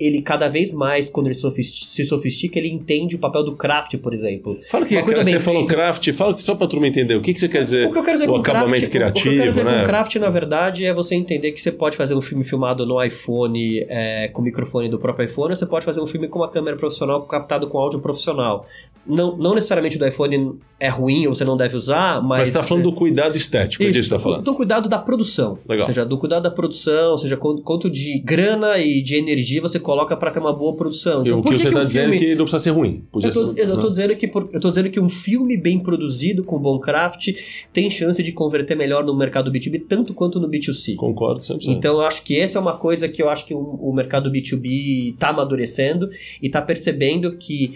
ele 0.00 0.22
cada 0.22 0.48
vez 0.48 0.72
mais, 0.72 1.08
quando 1.08 1.26
ele 1.26 1.34
sofis- 1.34 1.84
se 1.84 2.04
sofistica, 2.04 2.58
ele 2.58 2.68
entende 2.70 3.16
o 3.16 3.18
papel 3.18 3.44
do 3.44 3.54
craft, 3.54 3.96
por 3.98 4.14
exemplo. 4.14 4.58
Fala 4.68 4.86
que 4.86 5.00
coisa 5.02 5.22
você 5.22 5.30
bem 5.32 5.40
falou 5.40 5.60
feita. 5.66 5.74
craft, 5.74 6.12
fala 6.12 6.34
que 6.34 6.42
só 6.42 6.54
para 6.54 6.66
turma 6.66 6.88
entender. 6.88 7.14
O 7.16 7.20
que, 7.20 7.34
que 7.34 7.40
você 7.40 7.48
quer 7.48 7.60
dizer? 7.62 7.86
O 7.88 7.92
que 7.92 7.98
eu 7.98 8.02
quero 8.02 8.16
dizer 8.16 8.28
o 8.28 8.32
com 8.32 8.38
acabamento 8.38 8.70
craft, 8.70 8.90
criativo, 8.90 9.18
o 9.20 9.22
que 9.22 9.28
eu 9.28 9.38
quero 9.38 9.48
dizer 9.50 9.64
né? 9.64 9.80
com 9.80 9.84
craft, 9.86 10.16
na 10.16 10.30
verdade, 10.30 10.86
é 10.86 10.94
você 10.94 11.14
entender 11.14 11.52
que 11.52 11.60
você 11.60 11.70
pode 11.70 11.96
fazer 11.96 12.14
um 12.14 12.22
filme 12.22 12.42
filmado 12.44 12.86
no 12.86 13.02
iPhone 13.04 13.84
é, 13.88 14.28
com 14.32 14.40
o 14.40 14.44
microfone 14.44 14.88
do 14.88 14.98
próprio 14.98 15.26
iPhone, 15.26 15.50
ou 15.50 15.56
você 15.56 15.66
pode 15.66 15.84
fazer 15.84 16.00
um 16.00 16.06
filme 16.06 16.28
com 16.28 16.38
uma 16.38 16.48
câmera 16.50 16.76
profissional 16.76 17.22
captado 17.22 17.68
com 17.68 17.78
áudio 17.78 18.00
profissional. 18.00 18.66
Não, 19.06 19.36
não 19.36 19.54
necessariamente 19.54 19.96
o 19.96 19.98
do 19.98 20.06
iPhone 20.06 20.56
é 20.78 20.88
ruim 20.88 21.26
ou 21.26 21.34
você 21.34 21.44
não 21.44 21.56
deve 21.56 21.74
usar, 21.76 22.22
mas. 22.22 22.40
Mas 22.40 22.48
você 22.48 22.58
está 22.58 22.62
falando 22.62 22.84
do 22.84 22.92
cuidado 22.92 23.36
estético, 23.36 23.82
é 23.82 23.86
disso 23.86 23.98
que 23.98 24.04
você 24.08 24.14
está 24.14 24.18
falando. 24.18 24.42
do 24.44 24.54
cuidado 24.54 24.88
da 24.88 24.98
produção. 24.98 25.58
Legal. 25.68 25.86
Ou 25.88 25.94
seja, 25.94 26.06
do 26.06 26.16
cuidado 26.18 26.42
da 26.42 26.50
produção, 26.50 27.12
ou 27.12 27.18
seja, 27.18 27.36
quanto, 27.36 27.90
de 27.90 28.18
grana 28.20 28.78
e 28.78 29.02
de 29.02 29.16
energia 29.16 29.60
você 29.60 29.78
coloca 29.80 30.16
para 30.16 30.30
ter 30.30 30.38
uma 30.38 30.52
boa 30.52 30.74
produção. 30.76 31.22
Então, 31.22 31.38
o 31.38 31.42
que 31.42 31.58
você 31.58 31.66
um 31.66 31.68
está 31.70 31.84
dizendo 31.84 32.14
é 32.14 32.18
filme- 32.18 32.18
que 32.18 32.34
não 32.34 32.44
precisa 32.44 32.62
ser 32.62 32.70
ruim. 32.70 33.02
Eu 33.14 33.20
tô, 33.22 33.32
ser, 33.32 33.40
eu 33.60 33.76
tô 33.78 33.84
né? 33.84 33.90
dizendo 33.90 34.16
que 34.16 34.28
por- 34.28 34.48
eu 34.52 34.60
tô 34.60 34.68
dizendo 34.70 34.90
que 34.90 35.00
um 35.00 35.08
filme 35.08 35.56
bem 35.56 35.78
produzido 35.78 36.44
com 36.44 36.58
bom 36.58 36.78
craft 36.78 37.28
tem 37.72 37.90
chance 37.90 38.22
de 38.22 38.32
converter 38.32 38.76
melhor 38.76 39.04
no 39.04 39.14
mercado 39.16 39.50
B2B 39.50 39.82
tanto 39.88 40.14
quanto 40.14 40.38
no 40.40 40.48
B2C. 40.48 40.94
Concordo 40.96 41.40
100%. 41.40 41.66
Então 41.68 41.94
eu 41.94 42.00
acho 42.02 42.22
que 42.22 42.38
essa 42.38 42.58
é 42.58 42.60
uma 42.60 42.74
coisa 42.76 43.08
que 43.08 43.22
eu 43.22 43.28
acho 43.28 43.44
que 43.46 43.52
o, 43.54 43.58
o 43.58 43.92
mercado 43.94 44.30
B2B 44.30 45.12
está 45.14 45.28
amadurecendo 45.30 46.08
e 46.42 46.46
está 46.46 46.62
percebendo 46.62 47.32
que 47.36 47.74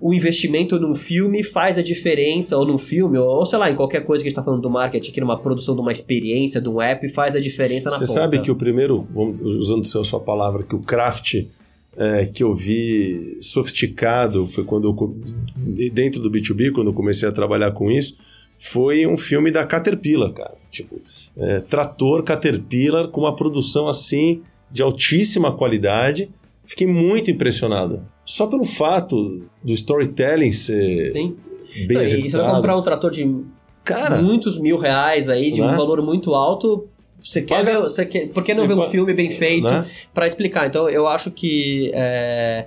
o 0.00 0.12
investimento 0.14 0.65
num 0.74 0.94
filme 0.94 1.42
faz 1.42 1.78
a 1.78 1.82
diferença, 1.82 2.56
ou 2.56 2.66
num 2.66 2.78
filme, 2.78 3.16
ou, 3.18 3.46
sei 3.46 3.58
lá, 3.58 3.70
em 3.70 3.74
qualquer 3.74 4.04
coisa 4.04 4.22
que 4.22 4.28
a 4.28 4.30
gente 4.30 4.38
está 4.38 4.42
falando 4.42 4.62
do 4.62 4.70
marketing, 4.70 5.10
aqui 5.10 5.20
numa 5.20 5.38
produção 5.38 5.74
de 5.74 5.80
uma 5.80 5.92
experiência, 5.92 6.60
de 6.60 6.68
um 6.68 6.80
app, 6.82 7.08
faz 7.08 7.36
a 7.36 7.40
diferença 7.40 7.90
na 7.90 7.96
Você 7.96 8.06
ponta. 8.06 8.20
sabe 8.20 8.40
que 8.40 8.50
o 8.50 8.56
primeiro, 8.56 9.06
vamos, 9.14 9.40
usando 9.40 9.82
a 9.82 10.04
sua 10.04 10.20
palavra, 10.20 10.62
que 10.64 10.74
o 10.74 10.80
craft 10.80 11.44
é, 11.96 12.26
que 12.26 12.42
eu 12.42 12.52
vi 12.52 13.38
sofisticado 13.40 14.46
foi 14.46 14.64
quando 14.64 14.88
eu, 14.88 15.90
dentro 15.92 16.20
do 16.20 16.30
B2B, 16.30 16.72
quando 16.72 16.88
eu 16.88 16.94
comecei 16.94 17.28
a 17.28 17.32
trabalhar 17.32 17.72
com 17.72 17.90
isso, 17.90 18.18
foi 18.56 19.06
um 19.06 19.16
filme 19.16 19.50
da 19.50 19.66
Caterpillar, 19.66 20.32
cara. 20.32 20.54
Tipo, 20.70 21.00
é, 21.36 21.60
trator 21.60 22.22
Caterpillar 22.22 23.08
com 23.08 23.22
uma 23.22 23.34
produção 23.34 23.88
assim 23.88 24.42
de 24.70 24.82
altíssima 24.82 25.52
qualidade. 25.52 26.30
Fiquei 26.64 26.86
muito 26.86 27.30
impressionado. 27.30 28.02
Só 28.26 28.48
pelo 28.48 28.64
fato 28.64 29.42
do 29.62 29.72
storytelling 29.72 30.50
ser 30.52 31.12
Sim. 31.12 31.36
bem 31.86 31.96
Não, 31.96 32.02
e 32.02 32.06
você 32.06 32.16
vai 32.16 32.26
executado. 32.26 32.56
comprar 32.56 32.76
um 32.76 32.82
trator 32.82 33.10
de 33.10 33.44
Cara, 33.84 34.20
muitos 34.20 34.58
mil 34.58 34.76
reais 34.76 35.28
aí, 35.28 35.52
de 35.52 35.60
Né? 35.60 35.68
um 35.68 35.76
valor 35.76 36.02
muito 36.02 36.34
alto. 36.34 36.88
Você 37.26 37.42
quer, 37.42 37.56
Paga- 37.56 37.72
ver, 37.72 37.78
você 37.82 38.06
quer, 38.06 38.28
por 38.28 38.44
que 38.44 38.54
não 38.54 38.68
ver 38.68 38.74
um 38.74 38.82
filme 38.82 39.12
bem 39.12 39.30
feito 39.30 39.64
né? 39.64 39.84
para 40.14 40.28
explicar? 40.28 40.68
Então, 40.68 40.88
eu 40.88 41.08
acho 41.08 41.32
que 41.32 41.90
é, 41.92 42.66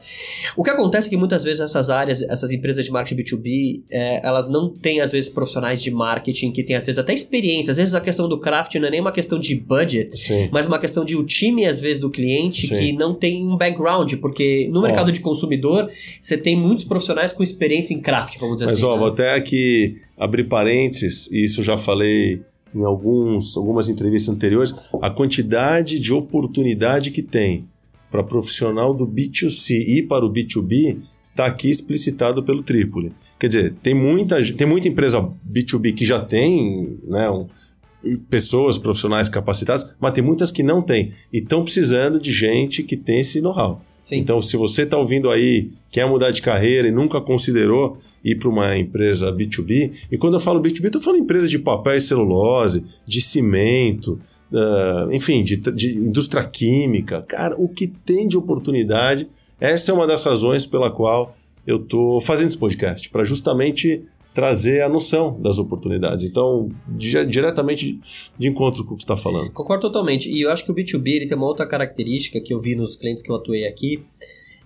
o 0.58 0.64
que 0.66 0.70
acontece 0.70 1.08
é 1.08 1.10
que 1.12 1.16
muitas 1.16 1.46
vezes 1.46 1.62
essas 1.62 1.90
áreas, 1.90 2.22
essas 2.24 2.52
empresas 2.52 2.84
de 2.84 2.92
marketing 2.92 3.24
B2B, 3.24 3.82
é, 3.90 4.20
elas 4.28 4.50
não 4.50 4.70
têm 4.70 5.00
às 5.00 5.14
vezes 5.14 5.30
profissionais 5.30 5.82
de 5.82 5.90
marketing 5.90 6.52
que 6.52 6.62
têm 6.62 6.76
às 6.76 6.86
vezes 6.86 7.00
até 7.00 7.14
experiência. 7.14 7.72
Às 7.72 7.78
vezes 7.78 7.94
a 7.96 8.02
questão 8.02 8.28
do 8.28 8.38
craft 8.38 8.76
não 8.76 8.90
é 8.90 8.92
nem 8.92 9.00
uma 9.00 9.14
questão 9.14 9.40
de 9.40 9.56
budget, 9.56 10.18
Sim. 10.18 10.50
mas 10.52 10.68
uma 10.68 10.78
questão 10.78 11.06
de 11.06 11.16
o 11.16 11.24
time 11.26 11.66
às 11.66 11.80
vezes 11.80 11.98
do 12.00 12.10
cliente 12.10 12.68
Sim. 12.68 12.76
que 12.76 12.92
não 12.92 13.16
tem 13.16 13.48
um 13.48 13.56
background, 13.56 14.14
porque 14.16 14.68
no 14.70 14.80
Ó. 14.80 14.84
mercado 14.84 15.10
de 15.10 15.22
consumidor 15.22 15.90
você 16.20 16.38
tem 16.38 16.58
muitos 16.58 16.84
profissionais 16.84 17.32
com 17.32 17.42
experiência 17.42 17.94
em 17.94 18.02
craft, 18.02 18.38
vamos 18.38 18.58
dizer 18.58 18.66
Mas 18.66 18.76
assim. 18.80 18.86
ó, 18.86 18.94
né? 18.94 19.00
vou 19.00 19.08
até 19.08 19.36
aqui 19.36 19.98
abrir 20.18 20.44
parênteses, 20.50 21.32
e 21.32 21.46
isso 21.46 21.62
eu 21.62 21.64
já 21.64 21.78
falei 21.78 22.42
em 22.74 22.84
alguns, 22.84 23.58
algumas 23.58 23.90
entrevistas 23.90 24.34
anteriores, 24.34 24.74
a 25.02 25.10
quantidade 25.10 26.00
de 26.00 26.14
oportunidade 26.14 27.12
que 27.12 27.22
tem 27.22 27.68
para 28.12 28.24
profissional 28.24 28.94
do 28.94 29.06
B2C 29.08 29.84
e 29.88 30.02
para 30.04 30.26
o 30.26 30.32
B2B 30.32 30.98
está 31.32 31.46
aqui 31.46 31.70
explicitado 31.70 32.44
pelo 32.44 32.64
Trípoli. 32.64 33.12
Quer 33.40 33.48
dizer, 33.48 33.74
tem 33.82 33.94
muita, 33.94 34.38
tem 34.54 34.68
muita 34.68 34.88
empresa 34.88 35.22
B2B 35.50 35.94
que 35.94 36.04
já 36.06 36.20
tem 36.20 36.98
né, 37.08 37.30
um- 37.30 37.48
pessoas 38.30 38.78
profissionais 38.78 39.30
capacitadas, 39.30 39.96
mas 40.00 40.14
tem 40.14 40.24
muitas 40.24 40.52
que 40.52 40.64
não 40.64 40.82
têm 40.82 41.14
e 41.34 41.40
estão 41.40 41.64
precisando 41.64 42.20
de 42.20 42.32
gente 42.32 42.82
que 42.84 42.96
tem 42.98 43.20
esse 43.20 43.42
know-how. 43.42 43.82
Então, 44.12 44.42
se 44.42 44.58
você 44.58 44.84
está 44.84 44.98
ouvindo 44.98 45.30
aí, 45.30 45.70
quer 45.92 46.08
mudar 46.08 46.32
de 46.32 46.42
carreira 46.42 46.88
e 46.88 46.92
nunca 46.92 47.22
considerou 47.22 48.00
ir 48.24 48.36
para 48.36 48.50
uma 48.50 48.78
empresa 48.78 49.32
B2B, 49.32 49.92
e 50.12 50.18
quando 50.18 50.36
eu 50.36 50.40
falo 50.40 50.62
B2B, 50.62 50.86
estou 50.88 51.02
falando 51.02 51.22
empresa 51.22 51.48
de 51.48 51.60
papel 51.60 51.96
e 51.96 52.00
celulose, 52.02 52.86
de 53.06 53.22
cimento, 53.22 54.20
ah, 54.54 55.08
enfim, 55.12 55.44
de, 55.44 55.58
de 55.58 55.96
indústria 55.98 56.44
química. 56.44 57.22
Cara, 57.28 57.56
o 57.58 57.68
que 57.70 57.88
tem 57.88 58.28
de 58.28 58.38
oportunidade, 58.38 59.28
essa 59.60 59.92
é 59.92 59.94
uma 59.94 60.08
das 60.08 60.24
razões 60.24 60.66
pela 60.66 60.90
qual 60.92 61.36
eu 61.68 61.78
estou 61.78 62.20
fazendo 62.22 62.48
esse 62.48 62.58
podcast, 62.58 63.10
para 63.10 63.24
justamente 63.24 64.02
trazer 64.34 64.82
a 64.82 64.88
noção 64.90 65.38
das 65.42 65.58
oportunidades. 65.58 66.24
Então, 66.24 66.70
di- 66.88 67.26
diretamente 67.26 68.00
de 68.38 68.48
encontro 68.48 68.84
com 68.86 68.94
o 68.94 68.98
que 68.98 69.04
está 69.04 69.18
falando. 69.18 69.52
Concordo 69.52 69.82
totalmente. 69.82 70.30
E 70.32 70.44
eu 70.46 70.52
acho 70.52 70.64
que 70.64 70.72
o 70.72 70.76
B2B 70.76 71.08
ele 71.08 71.28
tem 71.28 71.36
uma 71.36 71.48
outra 71.48 71.66
característica 71.68 72.40
que 72.40 72.54
eu 72.54 72.60
vi 72.60 72.76
nos 72.76 72.96
clientes 72.96 73.22
que 73.24 73.32
eu 73.32 73.36
atuei 73.36 73.68
aqui, 73.68 74.02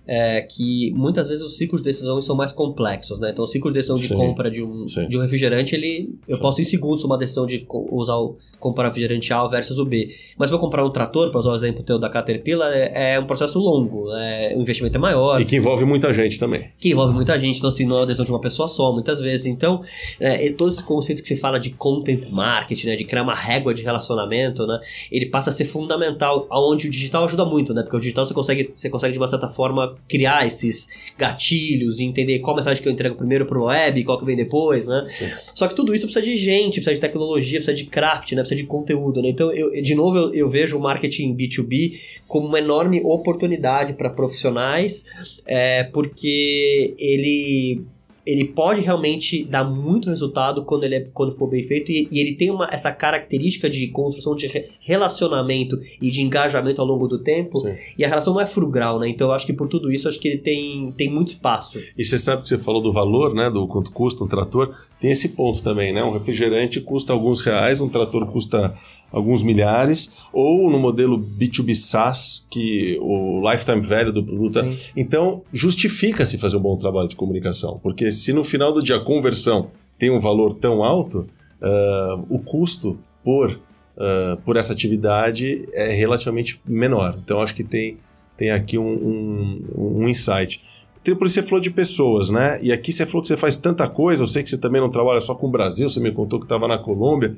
é 0.06 0.42
que 0.42 0.90
muitas 0.92 1.26
vezes 1.26 1.44
os 1.44 1.56
ciclos 1.56 1.80
de 1.80 1.86
decisão 1.86 2.20
são 2.20 2.36
mais 2.36 2.52
complexos, 2.52 3.18
né? 3.18 3.30
Então, 3.30 3.44
o 3.44 3.46
ciclo 3.46 3.70
de 3.70 3.74
decisão 3.74 3.96
de 3.96 4.08
Sim. 4.08 4.14
compra 4.16 4.50
de 4.50 4.62
um, 4.62 4.86
Sim. 4.86 5.08
de 5.08 5.16
um 5.16 5.20
refrigerante, 5.20 5.74
ele 5.74 6.14
eu 6.28 6.36
Sim. 6.36 6.42
posso 6.42 6.60
em 6.60 6.64
segundos 6.64 7.02
tomar 7.02 7.16
a 7.16 7.18
decisão 7.18 7.46
de 7.46 7.66
usar 7.70 8.16
o 8.16 8.36
comprar 8.64 8.86
refrigerante 8.88 9.30
A 9.30 9.46
versus 9.46 9.78
o 9.78 9.84
B. 9.84 10.08
Mas 10.38 10.50
vou 10.50 10.58
comprar 10.58 10.82
um 10.84 10.90
trator, 10.90 11.30
para 11.30 11.38
usar 11.38 11.50
o 11.50 11.54
exemplo 11.54 11.82
teu 11.82 11.98
da 11.98 12.08
Caterpillar, 12.08 12.72
é, 12.72 13.12
é 13.12 13.20
um 13.20 13.26
processo 13.26 13.58
longo, 13.58 14.08
né? 14.08 14.54
o 14.56 14.62
investimento 14.62 14.96
é 14.96 14.98
maior, 14.98 15.38
E 15.38 15.44
que 15.44 15.56
envolve 15.56 15.84
muita 15.84 16.10
gente 16.14 16.38
também. 16.38 16.70
que 16.78 16.88
envolve 16.90 17.12
muita 17.12 17.38
gente, 17.38 17.58
então 17.58 17.68
assim, 17.68 17.84
não 17.84 17.96
é 17.96 18.00
uma 18.00 18.06
decisão 18.06 18.24
de 18.24 18.32
uma 18.32 18.40
pessoa 18.40 18.66
só, 18.66 18.90
muitas 18.90 19.20
vezes. 19.20 19.44
Então, 19.44 19.82
é, 20.18 20.50
todos 20.52 20.74
esses 20.74 20.86
conceitos 20.86 21.22
que 21.22 21.28
se 21.28 21.36
fala 21.36 21.60
de 21.60 21.70
content 21.70 22.30
marketing, 22.30 22.86
né, 22.86 22.96
de 22.96 23.04
criar 23.04 23.22
uma 23.22 23.34
régua 23.34 23.74
de 23.74 23.82
relacionamento, 23.82 24.66
né, 24.66 24.80
ele 25.12 25.26
passa 25.26 25.50
a 25.50 25.52
ser 25.52 25.66
fundamental, 25.66 26.46
aonde 26.48 26.88
o 26.88 26.90
digital 26.90 27.24
ajuda 27.24 27.44
muito, 27.44 27.74
né, 27.74 27.82
porque 27.82 27.96
o 27.96 28.00
digital 28.00 28.24
você 28.24 28.32
consegue, 28.32 28.72
você 28.74 28.88
consegue 28.88 29.12
de 29.12 29.18
uma 29.18 29.28
certa 29.28 29.48
forma 29.50 29.94
criar 30.08 30.46
esses 30.46 30.88
gatilhos 31.18 32.00
e 32.00 32.04
entender 32.04 32.38
qual 32.38 32.56
mensagem 32.56 32.82
que 32.82 32.88
eu 32.88 32.92
entrego 32.92 33.14
primeiro 33.16 33.44
pro 33.44 33.64
web, 33.64 34.02
qual 34.04 34.18
que 34.18 34.24
vem 34.24 34.36
depois, 34.36 34.86
né. 34.86 35.06
Sim. 35.10 35.28
Só 35.54 35.68
que 35.68 35.74
tudo 35.74 35.94
isso 35.94 36.06
precisa 36.06 36.24
de 36.24 36.34
gente, 36.36 36.74
precisa 36.76 36.94
de 36.94 37.00
tecnologia, 37.00 37.58
precisa 37.58 37.76
de 37.76 37.84
craft, 37.84 38.32
né, 38.32 38.38
precisa 38.38 38.53
de 38.54 38.64
conteúdo, 38.64 39.20
né. 39.20 39.28
Então, 39.28 39.52
eu, 39.52 39.70
de 39.82 39.94
novo, 39.94 40.16
eu, 40.16 40.34
eu 40.34 40.50
vejo 40.50 40.78
o 40.78 40.80
marketing 40.80 41.36
B2B 41.36 41.98
como 42.26 42.46
uma 42.46 42.58
enorme 42.58 43.00
oportunidade 43.02 43.92
para 43.94 44.10
profissionais 44.10 45.04
é, 45.46 45.84
porque 45.84 46.94
ele 46.98 47.84
ele 48.26 48.44
pode 48.44 48.80
realmente 48.80 49.44
dar 49.44 49.64
muito 49.64 50.08
resultado 50.08 50.64
quando 50.64 50.84
ele 50.84 50.94
é, 50.94 51.00
quando 51.12 51.32
for 51.32 51.46
bem 51.48 51.62
feito 51.62 51.92
e, 51.92 52.08
e 52.10 52.20
ele 52.20 52.34
tem 52.34 52.50
uma, 52.50 52.68
essa 52.70 52.90
característica 52.90 53.68
de 53.68 53.88
construção 53.88 54.34
de 54.34 54.46
re- 54.46 54.68
relacionamento 54.80 55.78
e 56.00 56.10
de 56.10 56.22
engajamento 56.22 56.80
ao 56.80 56.86
longo 56.86 57.06
do 57.06 57.18
tempo 57.18 57.58
Sim. 57.58 57.74
e 57.98 58.04
a 58.04 58.08
relação 58.08 58.34
não 58.34 58.40
é 58.40 58.46
frugal, 58.46 58.98
né? 58.98 59.08
Então 59.08 59.28
eu 59.28 59.32
acho 59.32 59.46
que 59.46 59.52
por 59.52 59.68
tudo 59.68 59.92
isso 59.92 60.08
acho 60.08 60.18
que 60.18 60.28
ele 60.28 60.38
tem, 60.38 60.92
tem 60.92 61.10
muito 61.10 61.28
espaço. 61.28 61.78
E 61.96 62.04
você 62.04 62.16
sabe 62.18 62.42
que 62.42 62.48
você 62.48 62.58
falou 62.58 62.80
do 62.80 62.92
valor, 62.92 63.34
né? 63.34 63.50
Do 63.50 63.66
quanto 63.66 63.90
custa 63.90 64.24
um 64.24 64.28
trator. 64.28 64.74
Tem 65.00 65.10
esse 65.10 65.30
ponto 65.30 65.62
também, 65.62 65.92
né? 65.92 66.02
Um 66.02 66.12
refrigerante 66.12 66.80
custa 66.80 67.12
alguns 67.12 67.40
reais, 67.42 67.80
um 67.80 67.88
trator 67.88 68.26
custa 68.26 68.74
alguns 69.14 69.42
milhares, 69.44 70.10
ou 70.32 70.68
no 70.70 70.78
modelo 70.78 71.18
B2B 71.18 71.74
SaaS, 71.74 72.46
que 72.50 72.98
o 73.00 73.40
lifetime 73.48 73.80
value 73.80 74.12
do 74.12 74.24
produto. 74.24 74.58
é-. 74.58 74.70
Então, 74.96 75.42
justifica-se 75.52 76.36
fazer 76.36 76.56
um 76.56 76.60
bom 76.60 76.76
trabalho 76.76 77.08
de 77.08 77.14
comunicação, 77.14 77.78
porque 77.82 78.10
se 78.10 78.32
no 78.32 78.42
final 78.42 78.72
do 78.72 78.82
dia 78.82 78.96
a 78.96 79.04
conversão 79.04 79.68
tem 79.96 80.10
um 80.10 80.18
valor 80.18 80.54
tão 80.54 80.82
alto, 80.82 81.26
ah, 81.62 82.20
o 82.28 82.40
custo 82.40 82.98
por, 83.22 83.58
ah, 83.96 84.36
por 84.44 84.56
essa 84.56 84.72
atividade 84.72 85.64
é 85.72 85.92
relativamente 85.92 86.60
menor. 86.66 87.16
Então, 87.24 87.40
acho 87.40 87.54
que 87.54 87.62
tem, 87.62 87.98
tem 88.36 88.50
aqui 88.50 88.76
um, 88.76 88.92
um, 88.92 90.00
um 90.02 90.08
insight. 90.08 90.60
Trípoli, 91.04 91.28
você 91.28 91.42
falou 91.42 91.60
de 91.60 91.70
pessoas, 91.70 92.30
né? 92.30 92.58
E 92.62 92.72
aqui 92.72 92.90
você 92.90 93.04
falou 93.04 93.20
que 93.20 93.28
você 93.28 93.36
faz 93.36 93.58
tanta 93.58 93.86
coisa. 93.86 94.22
Eu 94.22 94.26
sei 94.26 94.42
que 94.42 94.48
você 94.48 94.56
também 94.56 94.80
não 94.80 94.90
trabalha 94.90 95.20
só 95.20 95.34
com 95.34 95.46
o 95.46 95.50
Brasil, 95.50 95.86
você 95.86 96.00
me 96.00 96.10
contou 96.10 96.38
que 96.40 96.46
estava 96.46 96.66
na 96.66 96.78
Colômbia. 96.78 97.34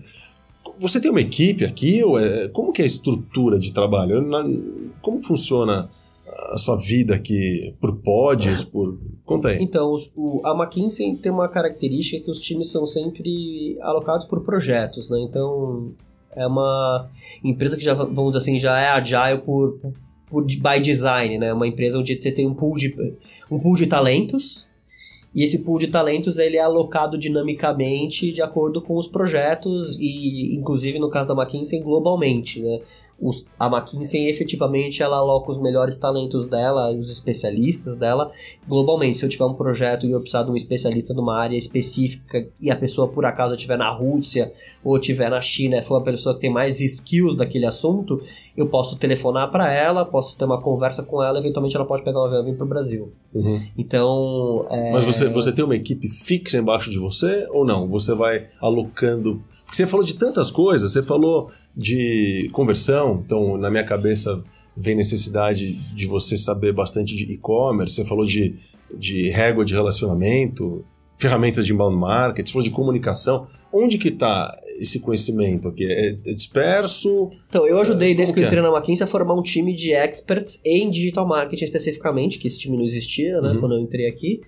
Você 0.79 1.01
tem 1.01 1.11
uma 1.11 1.21
equipe 1.21 1.65
aqui? 1.65 2.03
Ou 2.05 2.19
é, 2.19 2.49
como 2.49 2.73
que 2.73 2.83
é 2.83 2.85
a 2.85 2.87
estrutura 2.87 3.59
de 3.59 3.73
trabalho? 3.73 4.23
Como 5.01 5.23
funciona 5.23 5.89
a 6.51 6.57
sua 6.59 6.77
vida 6.77 7.15
aqui? 7.15 7.75
Por 7.81 7.97
pods? 7.97 8.65
Por... 8.71 8.99
Conta 9.25 9.49
aí. 9.49 9.59
Então, 9.63 9.97
o- 10.15 10.41
a 10.45 10.53
McKinsey 10.55 11.17
tem 11.17 11.33
uma 11.33 11.49
característica 11.49 12.23
que 12.25 12.31
os 12.31 12.39
times 12.39 12.71
são 12.71 12.87
sempre 12.87 13.77
alocados 13.81 14.25
por 14.27 14.45
projetos, 14.45 15.11
né? 15.11 15.19
Então, 15.21 15.93
é 16.35 16.47
uma 16.47 17.09
empresa 17.43 17.77
que 17.77 17.83
já, 17.83 17.95
vamos 17.95 18.27
dizer 18.35 18.39
assim, 18.39 18.59
já 18.59 18.79
é 18.79 18.89
agile 18.89 19.41
por, 19.45 19.81
por 20.29 20.45
by 20.45 20.81
design, 20.81 21.39
né? 21.39 21.53
Uma 21.53 21.67
empresa 21.67 21.99
onde 21.99 22.21
você 22.21 22.31
tem 22.31 22.47
um 22.47 22.55
pool 22.55 22.75
de, 22.77 22.95
um 23.51 23.59
pool 23.59 23.75
de 23.75 23.87
talentos 23.87 24.66
e 25.37 25.45
esse 25.45 25.63
pool 25.63 25.79
de 25.79 25.89
talentos 25.89 26.39
ele 26.39 26.57
é 26.57 26.61
alocado 26.63 27.17
dinamicamente 27.19 28.33
de 28.33 28.41
acordo 28.43 28.81
com 28.81 28.97
os 28.97 29.07
projetos 29.07 29.97
e, 30.01 30.55
inclusive, 30.57 30.99
no 30.99 31.11
caso 31.11 31.29
da 31.29 31.35
McKinsey, 31.43 31.79
globalmente, 31.81 32.61
né? 32.63 32.81
Os- 33.19 33.47
a 33.59 33.67
McKinsey 33.67 34.29
efetivamente 34.29 35.03
ela 35.03 35.17
aloca 35.17 35.51
os 35.51 35.59
melhores 35.59 35.97
talentos 35.97 36.47
dela, 36.49 36.91
os 36.93 37.11
especialistas 37.11 37.97
dela, 37.97 38.31
globalmente. 38.69 39.17
Se 39.17 39.25
eu 39.25 39.29
tiver 39.31 39.47
um 39.47 39.55
projeto 39.55 40.07
e 40.07 40.11
eu 40.11 40.21
precisar 40.21 40.43
de 40.43 40.51
um 40.51 40.57
especialista 40.57 41.15
numa 41.15 41.35
área 41.39 41.57
específica 41.57 42.47
e 42.61 42.71
a 42.71 42.77
pessoa 42.77 43.09
por 43.09 43.25
acaso 43.25 43.55
estiver 43.55 43.79
na 43.79 43.91
Rússia 43.91 44.53
ou 44.87 44.99
estiver 44.99 45.29
na 45.29 45.41
China, 45.41 45.83
for 45.83 45.97
uma 45.97 46.05
pessoa 46.05 46.37
que 46.37 46.43
tem 46.43 46.53
mais 46.53 46.81
skills 46.81 47.37
daquele 47.37 47.67
assunto, 47.67 48.21
eu 48.57 48.69
posso 48.69 48.97
telefonar 48.97 49.51
para 49.51 49.73
ela, 49.73 50.05
posso 50.05 50.39
ter 50.39 50.45
uma 50.45 50.63
conversa 50.63 51.03
com 51.03 51.21
ela, 51.21 51.41
eventualmente 51.41 51.75
ela 51.75 51.85
pode 51.85 52.05
pegar 52.05 52.21
um 52.21 52.25
avião 52.27 52.43
e 52.43 52.45
vir 52.45 52.57
para 52.57 52.65
o 52.65 52.69
Brasil. 52.69 53.13
Uhum. 53.35 53.61
Então, 53.77 54.65
é, 54.71 54.93
Mas 54.93 55.03
você, 55.03 55.29
você 55.29 55.51
tem 55.51 55.65
uma 55.65 55.75
equipe 55.75 56.09
fixa 56.09 56.57
embaixo 56.57 56.89
de 56.89 57.01
você 57.01 57.49
ou 57.51 57.67
não? 57.67 57.89
Você 57.89 58.15
vai 58.15 58.47
alocando. 58.61 59.43
Porque 59.65 59.77
você 59.77 59.89
falou 59.89 60.07
de 60.07 60.15
tantas 60.15 60.53
coisas, 60.53 60.93
você 60.93 61.03
falou 61.03 61.51
de 61.77 62.49
conversão, 62.53 63.21
então 63.27 63.57
na 63.57 63.69
minha 63.69 63.85
cabeça 63.85 64.41
vem 64.77 64.95
necessidade 64.95 65.73
de 65.97 66.07
você 66.07 66.37
saber 66.37 66.73
bastante 66.73 67.17
de 67.17 67.25
e-commerce, 67.33 67.97
você 67.97 68.05
falou 68.05 68.25
de, 68.25 68.57
de 68.97 69.31
régua 69.31 69.65
de 69.65 69.75
relacionamento, 69.75 70.85
ferramentas 71.19 71.67
de 71.67 71.73
inbound 71.73 71.97
marketing, 71.97 72.51
falou 72.53 72.65
de 72.65 72.71
comunicação. 72.75 73.47
Onde 73.73 73.99
que 73.99 74.09
está 74.09 74.57
esse 74.79 75.01
conhecimento 75.01 75.69
aqui? 75.69 75.85
É 75.85 76.09
é 76.11 76.35
disperso? 76.35 77.31
Então, 77.49 77.67
eu 77.67 77.81
ajudei 77.81 78.15
desde 78.15 78.33
Como 78.33 78.35
que 78.35 78.41
eu 78.41 78.49
que 78.51 78.55
é? 78.57 78.59
entrei 78.59 78.63
na 78.63 78.77
McKinsey 78.77 79.05
a 79.05 79.07
formar 79.07 79.35
um 79.35 79.43
time 79.43 79.75
de 79.75 79.93
experts 79.93 80.61
em 80.65 80.91
digital 80.91 81.27
marketing 81.27 81.65
especificamente, 81.65 82.39
que 82.39 82.47
esse 82.47 82.59
time 82.59 82.77
não 82.77 82.85
existia, 82.85 83.41
né, 83.41 83.51
Uhum. 83.53 83.61
quando 83.61 83.75
eu 83.75 83.81
entrei 83.81 84.07
aqui. 84.09 84.41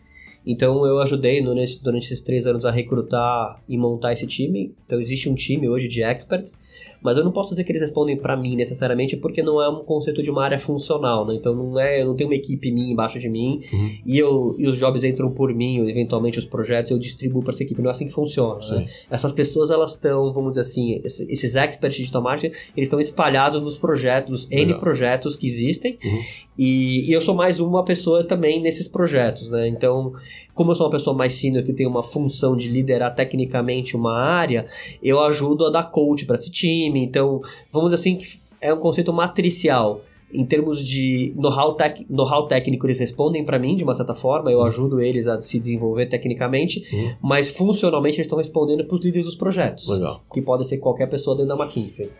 Então, 0.46 0.86
eu 0.86 0.98
ajudei 1.00 1.42
durante 1.42 2.06
esses 2.06 2.22
três 2.22 2.46
anos 2.46 2.64
a 2.64 2.70
recrutar 2.70 3.60
e 3.68 3.76
montar 3.76 4.14
esse 4.14 4.26
time. 4.26 4.72
Então, 4.86 4.98
existe 4.98 5.28
um 5.28 5.34
time 5.34 5.68
hoje 5.68 5.88
de 5.88 6.02
experts, 6.02 6.58
mas 7.02 7.16
eu 7.16 7.24
não 7.24 7.32
posso 7.32 7.50
dizer 7.50 7.64
que 7.64 7.72
eles 7.72 7.82
respondem 7.82 8.16
para 8.16 8.36
mim 8.36 8.56
necessariamente, 8.56 9.16
porque 9.16 9.42
não 9.42 9.62
é 9.62 9.68
um 9.68 9.84
conceito 9.84 10.22
de 10.22 10.30
uma 10.30 10.44
área 10.44 10.58
funcional, 10.58 11.26
né? 11.26 11.34
Então, 11.34 11.54
não 11.54 11.78
é, 11.78 12.02
eu 12.02 12.06
não 12.06 12.16
tenho 12.16 12.28
uma 12.30 12.36
equipe 12.36 12.70
minha 12.70 12.92
embaixo 12.92 13.18
de 13.18 13.28
mim 13.28 13.62
Uhum. 13.72 13.90
e, 14.04 14.18
eu, 14.18 14.54
e 14.58 14.66
os 14.68 14.78
jobs 14.78 15.04
entram 15.04 15.30
por 15.30 15.54
mim, 15.54 15.80
ou 15.80 15.88
eventualmente 15.88 16.38
os 16.38 16.44
projetos 16.44 16.90
eu 16.90 16.98
distribuo 16.98 17.42
para 17.42 17.52
essa 17.54 17.62
equipe. 17.62 17.80
Não 17.80 17.88
é 17.88 17.92
assim 17.92 18.06
que 18.06 18.12
funciona, 18.12 18.58
né? 18.72 18.86
Essas 19.10 19.32
pessoas, 19.32 19.70
elas 19.70 19.92
estão, 19.94 20.32
vamos 20.32 20.50
dizer 20.50 20.62
assim, 20.62 21.00
esse- 21.04 21.30
esses 21.30 21.54
experts 21.54 21.94
de 21.96 22.02
digital 22.02 22.22
marketing, 22.22 22.54
eles 22.76 22.86
estão 22.88 23.00
espalhados 23.00 23.60
nos 23.62 23.78
projetos, 23.78 24.30
nos 24.30 24.50
N 24.50 24.64
Legal. 24.66 24.80
projetos 24.80 25.36
que 25.36 25.46
existem. 25.46 25.98
Uhum. 26.04 26.20
E, 26.58 27.08
e 27.08 27.12
eu 27.12 27.20
sou 27.22 27.34
mais 27.34 27.60
uma 27.60 27.84
pessoa 27.84 28.24
também 28.24 28.60
nesses 28.60 28.88
projetos, 28.88 29.48
né? 29.50 29.68
Então, 29.68 30.12
como 30.58 30.72
eu 30.72 30.74
sou 30.74 30.86
uma 30.86 30.92
pessoa 30.92 31.16
mais 31.16 31.34
senior 31.34 31.64
que 31.64 31.72
tem 31.72 31.86
uma 31.86 32.02
função 32.02 32.56
de 32.56 32.68
liderar 32.68 33.14
tecnicamente 33.14 33.96
uma 33.96 34.12
área, 34.12 34.66
eu 35.00 35.20
ajudo 35.20 35.64
a 35.66 35.70
dar 35.70 35.84
coach 35.84 36.26
para 36.26 36.34
esse 36.36 36.50
time. 36.50 37.00
Então, 37.02 37.40
vamos 37.72 37.90
dizer 37.90 38.00
assim, 38.00 38.16
que 38.18 38.26
é 38.60 38.74
um 38.74 38.78
conceito 38.80 39.12
matricial. 39.12 40.00
Em 40.30 40.44
termos 40.44 40.84
de 40.86 41.32
know-how 41.36 41.74
tec- 41.74 42.04
know-how 42.10 42.48
técnico, 42.48 42.86
eles 42.86 42.98
respondem 42.98 43.44
para 43.44 43.58
mim 43.58 43.76
de 43.76 43.84
uma 43.84 43.94
certa 43.94 44.14
forma, 44.14 44.50
eu 44.52 44.62
ajudo 44.62 45.00
eles 45.00 45.26
a 45.26 45.40
se 45.40 45.58
desenvolver 45.58 46.06
tecnicamente, 46.06 46.84
Uhum. 46.92 47.14
mas 47.22 47.48
funcionalmente 47.48 48.16
eles 48.16 48.26
estão 48.26 48.36
respondendo 48.36 48.84
para 48.84 48.96
os 48.96 49.02
líderes 49.02 49.24
dos 49.26 49.36
projetos, 49.36 49.88
Legal. 49.88 50.20
que 50.34 50.42
pode 50.42 50.66
ser 50.68 50.76
qualquer 50.78 51.08
pessoa 51.08 51.34
dentro 51.36 51.56
da 51.56 51.64
McKinsey. 51.64 52.10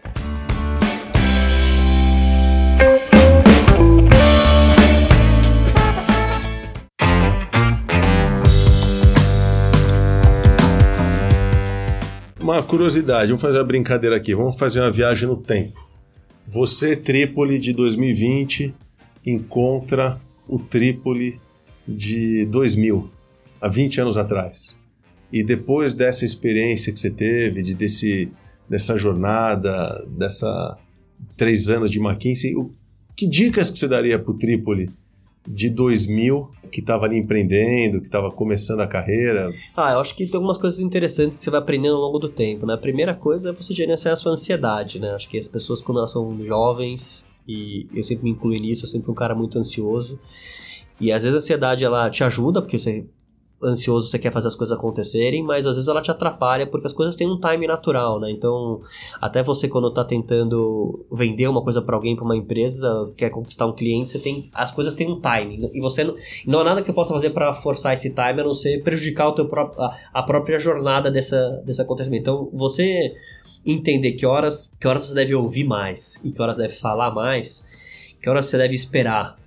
Uma 12.59 12.65
curiosidade, 12.67 13.29
vamos 13.29 13.41
fazer 13.41 13.59
uma 13.59 13.65
brincadeira 13.65 14.17
aqui, 14.17 14.35
vamos 14.35 14.59
fazer 14.59 14.81
uma 14.81 14.91
viagem 14.91 15.29
no 15.29 15.37
tempo. 15.37 15.79
Você, 16.45 16.97
Trípoli 16.97 17.57
de 17.57 17.73
2020, 17.73 18.75
encontra 19.25 20.21
o 20.49 20.59
Trípoli 20.59 21.41
de 21.87 22.45
2000, 22.47 23.09
há 23.61 23.69
20 23.69 24.01
anos 24.01 24.17
atrás. 24.17 24.77
E 25.33 25.45
depois 25.45 25.95
dessa 25.95 26.25
experiência 26.25 26.93
que 26.93 26.99
você 26.99 27.13
teve, 27.13 27.63
de 27.63 27.75
desse, 27.75 28.29
dessa 28.69 28.99
jornada, 28.99 30.05
dessa 30.09 30.77
três 31.37 31.71
anos 31.71 31.93
de 31.93 32.01
McKinsey, 32.01 32.57
o- 32.57 32.73
que 33.17 33.29
dicas 33.29 33.71
que 33.71 33.79
você 33.79 33.87
daria 33.87 34.19
para 34.19 34.33
o 34.33 34.37
Trípoli 34.37 34.91
de 35.47 35.71
2000, 35.71 36.51
que 36.71 36.81
estava 36.81 37.07
ali 37.07 37.19
empreendendo, 37.19 38.01
que 38.01 38.07
estava 38.07 38.31
começando 38.31 38.81
a 38.81 38.87
carreira? 38.87 39.53
Ah, 39.77 39.93
eu 39.93 40.01
acho 40.01 40.15
que 40.15 40.27
tem 40.27 40.37
algumas 40.37 40.59
coisas 40.59 40.81
interessantes 40.81 41.39
que 41.39 41.45
você 41.45 41.51
vai 41.51 41.61
aprendendo 41.61 41.97
ao 41.97 42.03
longo 42.03 42.19
do 42.19 42.29
tempo, 42.29 42.67
né? 42.67 42.75
A 42.75 42.79
primeira 42.79 43.15
coisa 43.15 43.51
é 43.51 43.53
você 43.53 43.75
gerenciar 43.75 44.15
a 44.15 44.17
sua 44.17 44.33
ansiedade, 44.33 44.99
né? 44.99 45.11
Acho 45.11 45.29
que 45.29 45.39
as 45.39 45.49
pessoas 45.49 45.81
quando 45.81 45.99
elas 45.99 46.13
são 46.13 46.45
jovens, 46.45 47.25
e 47.47 47.87
eu 47.95 48.05
sempre 48.05 48.25
me 48.25 48.31
incluí 48.31 48.61
nisso, 48.61 48.85
eu 48.85 48.89
sempre 48.89 49.07
fui 49.07 49.13
um 49.13 49.17
cara 49.17 49.35
muito 49.35 49.59
ansioso, 49.59 50.19
e 51.01 51.11
às 51.11 51.23
vezes 51.23 51.35
a 51.35 51.39
ansiedade 51.39 51.85
ela 51.85 52.11
te 52.11 52.23
ajuda, 52.23 52.61
porque 52.61 52.79
você 52.79 53.05
ansioso 53.63 54.09
você 54.09 54.19
quer 54.19 54.33
fazer 54.33 54.49
as 54.49 54.55
coisas 54.55 54.77
acontecerem, 54.77 55.43
mas 55.43 55.67
às 55.67 55.77
vezes 55.77 55.89
ela 55.89 56.01
te 56.01 56.11
atrapalha 56.11 56.67
porque 56.67 56.87
as 56.87 56.93
coisas 56.93 57.17
têm 57.17 57.29
um 57.29 57.39
time 57.39 57.67
natural, 57.67 58.21
né? 58.21 58.31
Então, 58.31 58.81
até 59.21 59.43
você 59.43 59.69
quando 59.69 59.93
tá 59.93 60.05
tentando 60.05 61.05
vender 61.11 61.49
uma 61.49 61.63
coisa 61.63 61.83
para 61.83 61.97
alguém, 61.97 62.15
para 62.15 62.25
uma 62.25 62.37
empresa, 62.37 63.13
quer 63.17 63.31
conquistar 63.31 63.67
um 63.67 63.73
cliente, 63.73 64.13
você 64.13 64.21
tem 64.21 64.49
as 64.53 64.71
coisas 64.71 64.95
têm 64.95 65.11
um 65.11 65.21
time 65.21 65.71
e 65.73 65.81
você 65.81 66.05
não, 66.05 66.15
não 66.47 66.61
há 66.61 66.65
nada 66.65 66.81
que 66.81 66.87
você 66.87 66.93
possa 66.93 67.13
fazer 67.13 67.31
para 67.31 67.55
forçar 67.55 67.95
esse 67.95 68.11
time 68.11 68.41
a 68.41 68.45
não 68.45 68.55
ser 68.55 68.83
prejudicar 68.83 69.29
o 69.29 69.33
teu 69.33 69.49
a, 69.79 69.97
a 70.15 70.23
própria 70.23 70.59
jornada 70.59 71.11
dessa, 71.11 71.63
desse 71.65 71.83
acontecimento. 71.83 72.23
Então, 72.23 72.51
você 72.53 73.15
entender 73.65 74.13
que 74.13 74.25
horas, 74.25 74.73
que 74.81 74.87
horas 74.87 75.07
você 75.07 75.15
deve 75.15 75.35
ouvir 75.35 75.65
mais 75.65 76.21
e 76.25 76.31
que 76.31 76.41
horas 76.41 76.57
deve 76.57 76.75
falar 76.75 77.11
mais, 77.11 77.65
que 78.21 78.29
horas 78.29 78.47
você 78.47 78.57
deve 78.57 78.75
esperar 78.75 79.38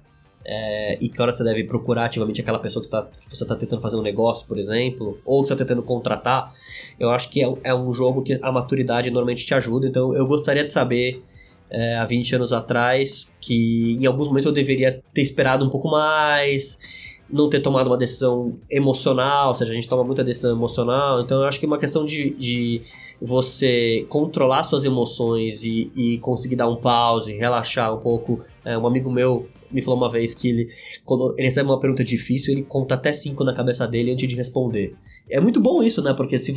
é, 0.45 0.97
e 0.99 1.10
que 1.10 1.21
horas 1.21 1.38
você 1.38 1.43
deve 1.43 1.63
procurar 1.63 2.06
ativamente 2.06 2.41
aquela 2.41 2.60
pessoa 2.60 2.82
que, 2.82 2.88
você 2.88 2.91
tá- 2.91 3.10
está 3.32 3.56
tentando 3.56 3.82
fazer 3.82 3.95
um 3.95 4.01
negócio, 4.01 4.47
por 4.47 4.58
exemplo, 4.58 5.19
ou 5.25 5.41
que 5.41 5.47
você 5.47 5.54
está 5.54 5.65
tentando 5.65 5.84
contratar, 5.84 6.54
eu 6.99 7.10
acho 7.10 7.30
que 7.30 7.43
é, 7.43 7.54
é 7.63 7.75
um 7.75 7.93
jogo 7.93 8.21
que 8.21 8.39
a 8.41 8.51
maturidade 8.51 9.10
normalmente 9.10 9.45
te 9.45 9.54
ajuda. 9.54 9.88
Então, 9.88 10.15
eu 10.15 10.25
gostaria 10.25 10.63
de 10.63 10.71
saber 10.71 11.23
é, 11.69 11.95
há 11.97 12.06
20 12.06 12.36
anos 12.36 12.51
atrás 12.51 13.32
que 13.39 13.97
em 13.99 14.06
alguns 14.06 14.27
momentos 14.27 14.45
eu 14.45 14.51
deveria 14.51 15.01
ter 15.13 15.21
esperado 15.21 15.65
um 15.65 15.69
pouco 15.69 15.89
mais, 15.89 16.80
não 17.30 17.49
ter 17.49 17.62
tomado 17.62 17.88
uma 17.88 17.97
decisão 17.97 18.58
emocional, 18.69 19.49
ou 19.49 19.56
seja, 19.56 19.71
a 19.71 19.73
gente 19.73 19.88
toma 19.88 20.04
muita 20.04 20.23
decisão 20.23 20.51
emocional, 20.51 21.21
então 21.21 21.39
eu 21.41 21.47
acho 21.47 21.60
que 21.60 21.65
é 21.65 21.67
uma 21.67 21.77
questão 21.77 22.06
de, 22.06 22.32
de 22.32 22.82
você 23.21 24.05
controlar 24.10 24.63
suas 24.63 24.84
emoções 24.84 25.63
e, 25.63 25.91
e 25.95 26.17
conseguir 26.17 26.55
dar 26.55 26.67
um 26.67 26.75
pause, 26.75 27.31
relaxar 27.34 27.93
um 27.93 27.99
pouco. 27.99 28.43
É, 28.65 28.75
um 28.77 28.88
amigo 28.88 29.12
meu 29.12 29.47
me 29.69 29.81
falou 29.81 29.97
uma 29.97 30.12
vez 30.12 30.34
que 30.34 30.49
ele, 30.49 30.69
quando 31.05 31.34
ele 31.38 31.47
recebe 31.47 31.69
uma 31.69 31.79
pergunta 31.79 32.03
difícil, 32.03 32.53
ele 32.53 32.63
conta 32.63 32.95
até 32.95 33.13
cinco 33.13 33.43
na 33.43 33.53
cabeça 33.53 33.88
dele 33.88 34.12
antes 34.12 34.27
de 34.27 34.36
responder. 34.36 34.95
É 35.29 35.39
muito 35.39 35.62
bom 35.62 35.84
isso, 35.84 36.01
né? 36.01 36.13
Porque 36.13 36.39
se 36.39 36.51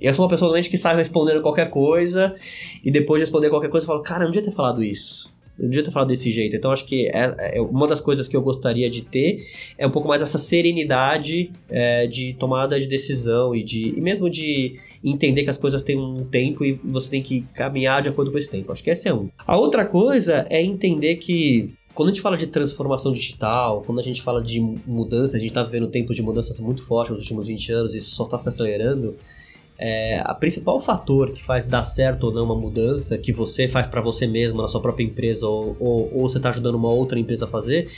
eu 0.00 0.14
sou 0.14 0.24
uma 0.24 0.30
pessoa 0.30 0.60
que 0.60 0.78
sai 0.78 0.96
respondendo 0.96 1.42
qualquer 1.42 1.68
coisa 1.68 2.34
e 2.82 2.90
depois 2.90 3.20
de 3.20 3.24
responder 3.24 3.50
qualquer 3.50 3.68
coisa 3.68 3.84
eu 3.84 3.88
falo, 3.88 4.02
cara, 4.02 4.24
eu 4.24 4.24
não 4.24 4.32
devia 4.32 4.50
ter 4.50 4.56
falado 4.56 4.82
isso. 4.82 5.30
Eu 5.62 5.66
não 5.66 5.70
devia 5.70 5.84
ter 5.84 5.92
falado 5.92 6.08
desse 6.08 6.30
jeito. 6.30 6.56
Então 6.56 6.72
acho 6.72 6.84
que 6.84 7.06
é, 7.06 7.56
é 7.56 7.60
uma 7.60 7.86
das 7.86 8.00
coisas 8.00 8.26
que 8.26 8.36
eu 8.36 8.42
gostaria 8.42 8.90
de 8.90 9.02
ter 9.02 9.46
é 9.78 9.86
um 9.86 9.90
pouco 9.90 10.08
mais 10.08 10.20
essa 10.20 10.38
serenidade 10.38 11.52
é, 11.70 12.06
de 12.08 12.34
tomada 12.34 12.80
de 12.80 12.86
decisão 12.86 13.54
e 13.54 13.62
de 13.62 13.94
e 13.96 14.00
mesmo 14.00 14.28
de 14.28 14.76
entender 15.04 15.44
que 15.44 15.50
as 15.50 15.58
coisas 15.58 15.82
têm 15.82 15.98
um 15.98 16.24
tempo 16.24 16.64
e 16.64 16.72
você 16.84 17.08
tem 17.08 17.22
que 17.22 17.42
caminhar 17.54 18.02
de 18.02 18.08
acordo 18.08 18.32
com 18.32 18.38
esse 18.38 18.50
tempo. 18.50 18.72
Acho 18.72 18.82
que 18.82 18.90
esse 18.90 19.08
é 19.08 19.14
um. 19.14 19.28
A 19.46 19.56
outra 19.56 19.84
coisa 19.84 20.46
é 20.50 20.60
entender 20.60 21.16
que 21.16 21.72
quando 21.94 22.08
a 22.08 22.12
gente 22.12 22.22
fala 22.22 22.36
de 22.36 22.46
transformação 22.46 23.12
digital, 23.12 23.82
quando 23.84 24.00
a 24.00 24.02
gente 24.02 24.22
fala 24.22 24.42
de 24.42 24.60
mudança, 24.60 25.36
a 25.36 25.40
gente 25.40 25.50
está 25.50 25.62
vivendo 25.62 25.88
tempos 25.88 26.16
de 26.16 26.22
mudanças 26.22 26.58
muito 26.58 26.84
fortes 26.84 27.12
nos 27.12 27.22
últimos 27.22 27.46
20 27.46 27.72
anos, 27.72 27.94
e 27.94 27.98
isso 27.98 28.14
só 28.14 28.24
está 28.24 28.38
se 28.38 28.48
acelerando. 28.48 29.16
É, 29.78 30.20
a 30.24 30.34
principal 30.34 30.80
fator 30.80 31.32
que 31.32 31.42
faz 31.44 31.66
dar 31.66 31.84
certo 31.84 32.24
ou 32.24 32.32
não 32.32 32.44
uma 32.44 32.54
mudança, 32.54 33.18
que 33.18 33.32
você 33.32 33.68
faz 33.68 33.86
para 33.86 34.00
você 34.00 34.26
mesmo 34.26 34.62
na 34.62 34.68
sua 34.68 34.80
própria 34.80 35.04
empresa 35.04 35.46
ou, 35.46 35.76
ou, 35.80 36.14
ou 36.14 36.28
você 36.28 36.36
está 36.36 36.50
ajudando 36.50 36.76
uma 36.76 36.90
outra 36.90 37.18
empresa 37.18 37.46
a 37.46 37.48
fazer, 37.48 37.88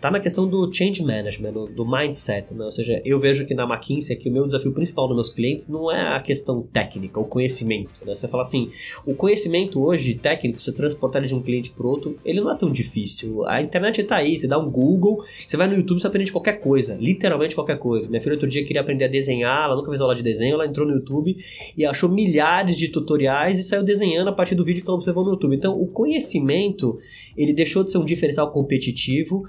tá 0.00 0.10
na 0.10 0.20
questão 0.20 0.46
do 0.46 0.72
change 0.72 1.02
management, 1.02 1.52
do, 1.52 1.86
mindset, 1.86 2.54
né? 2.54 2.64
Ou 2.64 2.72
seja, 2.72 3.00
eu 3.04 3.18
vejo 3.18 3.46
que 3.46 3.54
na 3.54 3.64
McKinsey 3.64 4.16
que 4.16 4.28
o 4.28 4.32
meu 4.32 4.44
desafio 4.44 4.72
principal 4.72 5.06
dos 5.06 5.16
meus 5.16 5.30
clientes 5.30 5.68
não 5.68 5.90
é 5.90 6.14
a 6.14 6.20
questão 6.20 6.62
técnica, 6.62 7.18
o 7.18 7.24
conhecimento, 7.24 8.04
né? 8.04 8.14
Você 8.14 8.28
fala 8.28 8.42
assim, 8.42 8.70
o 9.06 9.14
conhecimento 9.14 9.82
hoje 9.82 10.14
técnico, 10.14 10.60
você 10.60 10.72
transportar 10.72 11.22
ele 11.22 11.28
de 11.28 11.34
um 11.34 11.42
cliente 11.42 11.70
para 11.70 11.86
outro, 11.86 12.16
ele 12.24 12.40
não 12.40 12.50
é 12.50 12.56
tão 12.56 12.70
difícil. 12.70 13.46
A 13.46 13.62
internet 13.62 14.00
está 14.00 14.16
aí, 14.16 14.36
você 14.36 14.46
dá 14.46 14.58
um 14.58 14.70
Google, 14.70 15.24
você 15.46 15.56
vai 15.56 15.66
no 15.66 15.74
YouTube, 15.74 16.00
você 16.00 16.06
aprende 16.06 16.30
qualquer 16.30 16.60
coisa, 16.60 16.96
literalmente 17.00 17.54
qualquer 17.54 17.78
coisa. 17.78 18.08
Minha 18.08 18.20
filha 18.20 18.34
outro 18.34 18.48
dia 18.48 18.64
queria 18.64 18.82
aprender 18.82 19.06
a 19.06 19.08
desenhar, 19.08 19.64
ela 19.64 19.76
nunca 19.76 19.88
fez 19.88 20.00
aula 20.00 20.14
de 20.14 20.22
desenho, 20.22 20.54
ela 20.54 20.66
entrou 20.66 20.86
no 20.86 20.94
YouTube 20.94 21.36
e 21.76 21.84
achou 21.84 22.10
milhares 22.10 22.76
de 22.76 22.88
tutoriais 22.88 23.58
e 23.58 23.64
saiu 23.64 23.82
desenhando 23.82 24.28
a 24.28 24.32
partir 24.32 24.54
do 24.54 24.64
vídeo 24.64 24.82
que 24.82 24.88
ela 24.88 24.96
observou 24.96 25.24
no 25.24 25.30
YouTube. 25.32 25.56
Então, 25.56 25.80
o 25.80 25.86
conhecimento, 25.86 26.98
ele 27.36 27.52
deixou 27.52 27.82
de 27.82 27.90
ser 27.90 27.98
um 27.98 28.04
diferencial 28.04 28.50
competitivo 28.50 29.46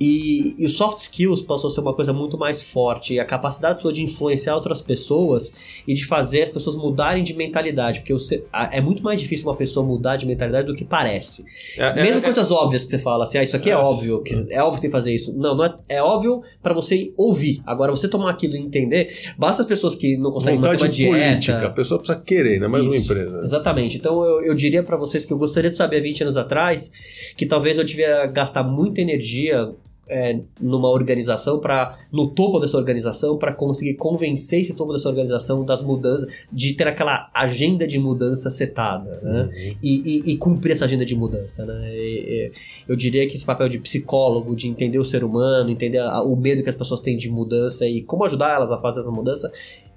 e, 0.00 0.54
e 0.56 0.64
os 0.64 0.76
soft 0.76 0.98
skills 0.98 1.42
passou 1.42 1.68
a 1.68 1.70
ser 1.70 1.82
uma 1.82 1.92
coisa 1.92 2.10
muito 2.10 2.38
mais 2.38 2.62
forte. 2.62 3.14
E 3.14 3.20
a 3.20 3.24
capacidade 3.24 3.82
sua 3.82 3.92
de 3.92 4.02
influenciar 4.02 4.54
outras 4.54 4.80
pessoas 4.80 5.52
e 5.86 5.92
de 5.92 6.06
fazer 6.06 6.40
as 6.40 6.50
pessoas 6.50 6.74
mudarem 6.74 7.22
de 7.22 7.34
mentalidade. 7.34 7.98
Porque 7.98 8.14
você, 8.14 8.42
é 8.72 8.80
muito 8.80 9.02
mais 9.02 9.20
difícil 9.20 9.46
uma 9.46 9.56
pessoa 9.56 9.84
mudar 9.84 10.16
de 10.16 10.24
mentalidade 10.24 10.66
do 10.66 10.74
que 10.74 10.86
parece. 10.86 11.44
É, 11.76 11.88
é 11.88 12.02
Mesmo 12.02 12.20
é, 12.20 12.22
coisas 12.22 12.50
óbvias 12.50 12.86
que 12.86 12.92
você 12.92 12.98
fala, 12.98 13.24
assim, 13.24 13.36
ah, 13.36 13.42
isso 13.42 13.54
aqui 13.54 13.68
é, 13.68 13.72
é 13.74 13.76
óbvio, 13.76 14.22
que 14.22 14.32
é 14.48 14.62
óbvio 14.62 14.76
que 14.76 14.80
tem 14.80 14.90
que 14.90 14.96
fazer 14.96 15.12
isso. 15.12 15.36
Não, 15.36 15.54
não 15.54 15.66
é, 15.66 15.74
é 15.86 16.02
óbvio 16.02 16.42
para 16.62 16.72
você 16.72 17.12
ouvir. 17.18 17.60
Agora, 17.66 17.90
você 17.90 18.08
tomar 18.08 18.30
aquilo 18.30 18.56
e 18.56 18.58
entender, 18.58 19.14
basta 19.36 19.60
as 19.60 19.68
pessoas 19.68 19.94
que 19.94 20.16
não 20.16 20.32
conseguem 20.32 20.56
Vontade 20.56 20.82
manter 20.82 21.04
uma 21.04 21.12
dieta... 21.12 21.28
política, 21.28 21.66
a 21.66 21.70
pessoa 21.70 21.98
precisa 21.98 22.18
querer, 22.18 22.58
não 22.58 22.68
é 22.68 22.70
mais 22.70 22.86
isso, 22.86 22.94
uma 22.94 22.98
empresa. 22.98 23.44
Exatamente. 23.44 23.98
Então, 23.98 24.24
eu, 24.24 24.46
eu 24.46 24.54
diria 24.54 24.82
para 24.82 24.96
vocês 24.96 25.26
que 25.26 25.32
eu 25.32 25.36
gostaria 25.36 25.68
de 25.68 25.76
saber 25.76 26.00
20 26.00 26.22
anos 26.22 26.36
atrás 26.38 26.90
que 27.36 27.44
talvez 27.44 27.76
eu 27.76 27.84
tivesse 27.84 28.28
gastar 28.28 28.62
muita 28.62 29.02
energia 29.02 29.74
é, 30.10 30.40
numa 30.60 30.88
organização 30.88 31.60
para 31.60 31.98
no 32.12 32.28
topo 32.28 32.58
dessa 32.58 32.76
organização 32.76 33.38
para 33.38 33.52
conseguir 33.52 33.94
convencer 33.94 34.60
esse 34.60 34.74
topo 34.74 34.92
dessa 34.92 35.08
organização 35.08 35.64
das 35.64 35.82
mudanças 35.82 36.28
de 36.52 36.74
ter 36.74 36.88
aquela 36.88 37.30
agenda 37.32 37.86
de 37.86 37.98
mudança 37.98 38.50
setada 38.50 39.20
né? 39.22 39.42
Uhum. 39.42 39.76
E, 39.82 40.22
e, 40.28 40.32
e, 40.32 40.36
cumprir 40.36 40.72
essa 40.72 40.84
agenda 40.84 41.04
de 41.04 41.14
mudança 41.16 41.64
né? 41.64 41.90
E, 41.94 42.52
eu 42.88 42.96
diria 42.96 43.26
que 43.26 43.36
esse 43.36 43.46
papel 43.46 43.68
de 43.68 43.78
psicólogo 43.78 44.54
de 44.54 44.68
entender 44.68 44.98
o 44.98 45.04
ser 45.04 45.24
humano 45.24 45.70
entender 45.70 45.98
a, 45.98 46.22
o 46.22 46.36
medo 46.36 46.62
que 46.62 46.70
as 46.70 46.76
pessoas 46.76 47.00
têm 47.00 47.16
de 47.16 47.30
mudança 47.30 47.86
e 47.86 48.02
como 48.02 48.24
ajudar 48.24 48.56
elas 48.56 48.70
a 48.70 48.78
fazer 48.78 49.00
essa 49.00 49.10
mudança 49.10 49.50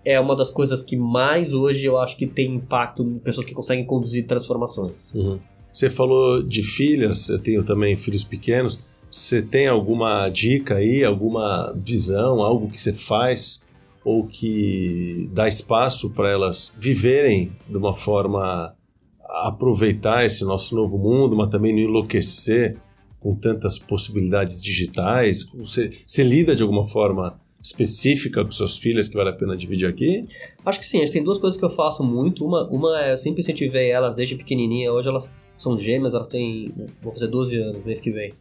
é 0.05 0.19
uma 0.19 0.35
das 0.35 0.49
coisas 0.49 0.81
que 0.81 0.95
mais 0.95 1.53
hoje 1.53 1.85
eu 1.85 1.97
acho 1.97 2.17
que 2.17 2.27
tem 2.27 2.55
impacto 2.55 3.03
em 3.03 3.19
pessoas 3.19 3.45
que 3.45 3.53
conseguem 3.53 3.85
conduzir 3.85 4.27
transformações 4.27 5.13
uhum. 5.15 5.39
Você 5.73 5.89
falou 5.89 6.43
de 6.43 6.61
filhas, 6.61 7.29
eu 7.29 7.39
tenho 7.39 7.63
também 7.63 7.97
filhos 7.97 8.23
pequenos. 8.23 8.79
Você 9.13 9.43
tem 9.43 9.67
alguma 9.67 10.27
dica 10.27 10.77
aí, 10.77 11.03
alguma 11.03 11.71
visão, 11.77 12.41
algo 12.41 12.67
que 12.67 12.81
você 12.81 12.91
faz 12.91 13.63
ou 14.03 14.25
que 14.25 15.29
dá 15.31 15.47
espaço 15.47 16.09
para 16.09 16.31
elas 16.31 16.75
viverem 16.79 17.51
de 17.69 17.77
uma 17.77 17.93
forma 17.93 18.75
aproveitar 19.23 20.25
esse 20.25 20.43
nosso 20.43 20.75
novo 20.75 20.97
mundo, 20.97 21.35
mas 21.35 21.51
também 21.51 21.71
não 21.71 21.81
enlouquecer 21.81 22.75
com 23.19 23.35
tantas 23.35 23.77
possibilidades 23.77 24.59
digitais? 24.59 25.47
Você, 25.53 25.91
você 26.07 26.23
lida 26.23 26.55
de 26.55 26.63
alguma 26.63 26.83
forma 26.83 27.39
específica 27.61 28.43
com 28.43 28.51
suas 28.51 28.79
filhas 28.79 29.07
que 29.07 29.15
vale 29.15 29.29
a 29.29 29.33
pena 29.33 29.55
dividir 29.55 29.87
aqui? 29.87 30.25
Acho 30.65 30.79
que 30.79 30.87
sim, 30.87 30.97
acho 30.97 31.11
que 31.11 31.19
tem 31.19 31.23
duas 31.23 31.37
coisas 31.37 31.57
que 31.57 31.63
eu 31.63 31.69
faço 31.69 32.03
muito. 32.03 32.43
Uma, 32.43 32.67
uma 32.67 32.99
é 32.99 33.13
eu 33.13 33.17
sempre 33.19 33.41
incentivei 33.41 33.91
elas 33.91 34.15
desde 34.15 34.35
pequenininha, 34.35 34.91
hoje 34.91 35.07
elas 35.07 35.35
são 35.55 35.77
gêmeas, 35.77 36.15
elas 36.15 36.27
têm, 36.27 36.73
vou 36.99 37.13
fazer 37.13 37.27
12 37.27 37.55
anos 37.57 37.85
mês 37.85 37.99
que 37.99 38.09
vem 38.09 38.33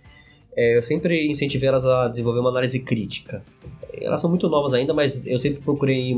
é, 0.57 0.77
eu 0.77 0.83
sempre 0.83 1.27
incentivei 1.29 1.69
elas 1.69 1.85
a 1.85 2.09
desenvolver 2.09 2.41
uma 2.41 2.51
análise 2.51 2.79
crítica. 2.79 3.43
Elas 3.95 4.21
são 4.21 4.29
muito 4.29 4.49
novas 4.49 4.75
ainda, 4.75 4.93
mas 4.93 5.27
eu 5.27 5.39
sempre 5.39 5.63
procurei 5.63 6.15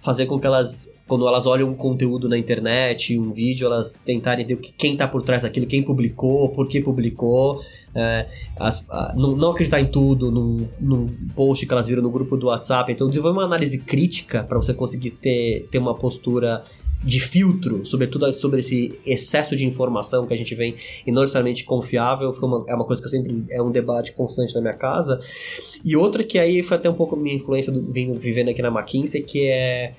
fazer 0.00 0.26
com 0.26 0.38
que 0.38 0.46
elas, 0.46 0.90
quando 1.06 1.26
elas 1.26 1.46
olham 1.46 1.68
um 1.68 1.74
conteúdo 1.74 2.28
na 2.28 2.38
internet, 2.38 3.18
um 3.18 3.32
vídeo, 3.32 3.66
elas 3.66 3.98
tentarem 3.98 4.46
ver 4.46 4.56
quem 4.56 4.92
está 4.92 5.06
por 5.06 5.22
trás 5.22 5.42
daquilo, 5.42 5.66
quem 5.66 5.82
publicou, 5.82 6.48
por 6.48 6.66
que 6.66 6.80
publicou. 6.80 7.60
É, 7.94 8.28
as, 8.56 8.88
a, 8.88 9.12
não, 9.16 9.34
não, 9.34 9.50
acreditar 9.50 9.80
em 9.80 9.86
tudo 9.86 10.30
num, 10.30 10.68
num, 10.80 11.08
post 11.34 11.66
que 11.66 11.72
elas 11.72 11.88
viram 11.88 12.02
no 12.02 12.10
grupo 12.10 12.36
do 12.36 12.46
WhatsApp. 12.46 12.92
Então, 12.92 13.08
desenvolver 13.08 13.38
uma 13.38 13.44
análise 13.44 13.80
crítica 13.80 14.44
para 14.44 14.56
você 14.56 14.72
conseguir 14.72 15.10
ter, 15.10 15.68
ter 15.70 15.78
uma 15.78 15.94
postura 15.94 16.62
de 17.02 17.18
filtro, 17.18 17.84
sobretudo 17.84 18.30
sobre 18.32 18.60
esse 18.60 18.98
excesso 19.06 19.56
de 19.56 19.64
informação 19.64 20.26
que 20.26 20.34
a 20.34 20.36
gente 20.36 20.54
vem 20.54 20.74
e 21.06 21.10
não 21.10 21.22
necessariamente 21.22 21.64
confiável, 21.64 22.32
foi 22.32 22.48
uma, 22.48 22.64
é 22.68 22.74
uma 22.74 22.84
coisa 22.84 23.00
que 23.00 23.06
eu 23.06 23.10
sempre 23.10 23.44
é 23.50 23.62
um 23.62 23.70
debate 23.70 24.12
constante 24.12 24.54
na 24.54 24.60
minha 24.60 24.74
casa. 24.74 25.20
E 25.84 25.96
outra 25.96 26.22
que 26.22 26.38
aí 26.38 26.62
foi 26.62 26.76
até 26.76 26.90
um 26.90 26.94
pouco 26.94 27.16
minha 27.16 27.34
influência 27.34 27.72
do, 27.72 27.80
vindo, 27.90 28.18
vivendo 28.18 28.50
aqui 28.50 28.60
na 28.60 28.68
McKinsey, 28.68 29.22
que 29.22 29.46
é 29.46 29.94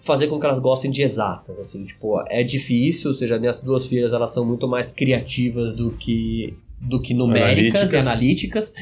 fazer 0.00 0.26
com 0.28 0.38
que 0.38 0.46
elas 0.46 0.58
gostem 0.58 0.90
de 0.90 1.02
exatas, 1.02 1.58
assim, 1.58 1.84
tipo, 1.84 2.22
é 2.28 2.42
difícil, 2.42 3.10
ou 3.10 3.14
seja, 3.14 3.38
minhas 3.38 3.60
duas 3.60 3.86
filhas, 3.86 4.12
elas 4.12 4.30
são 4.30 4.44
muito 4.44 4.68
mais 4.68 4.92
criativas 4.92 5.74
do 5.74 5.90
que 5.92 6.54
do 6.78 7.00
que 7.00 7.14
numéricas 7.14 7.94
analíticas. 7.94 7.94
e 7.94 7.96
analíticas, 7.96 8.74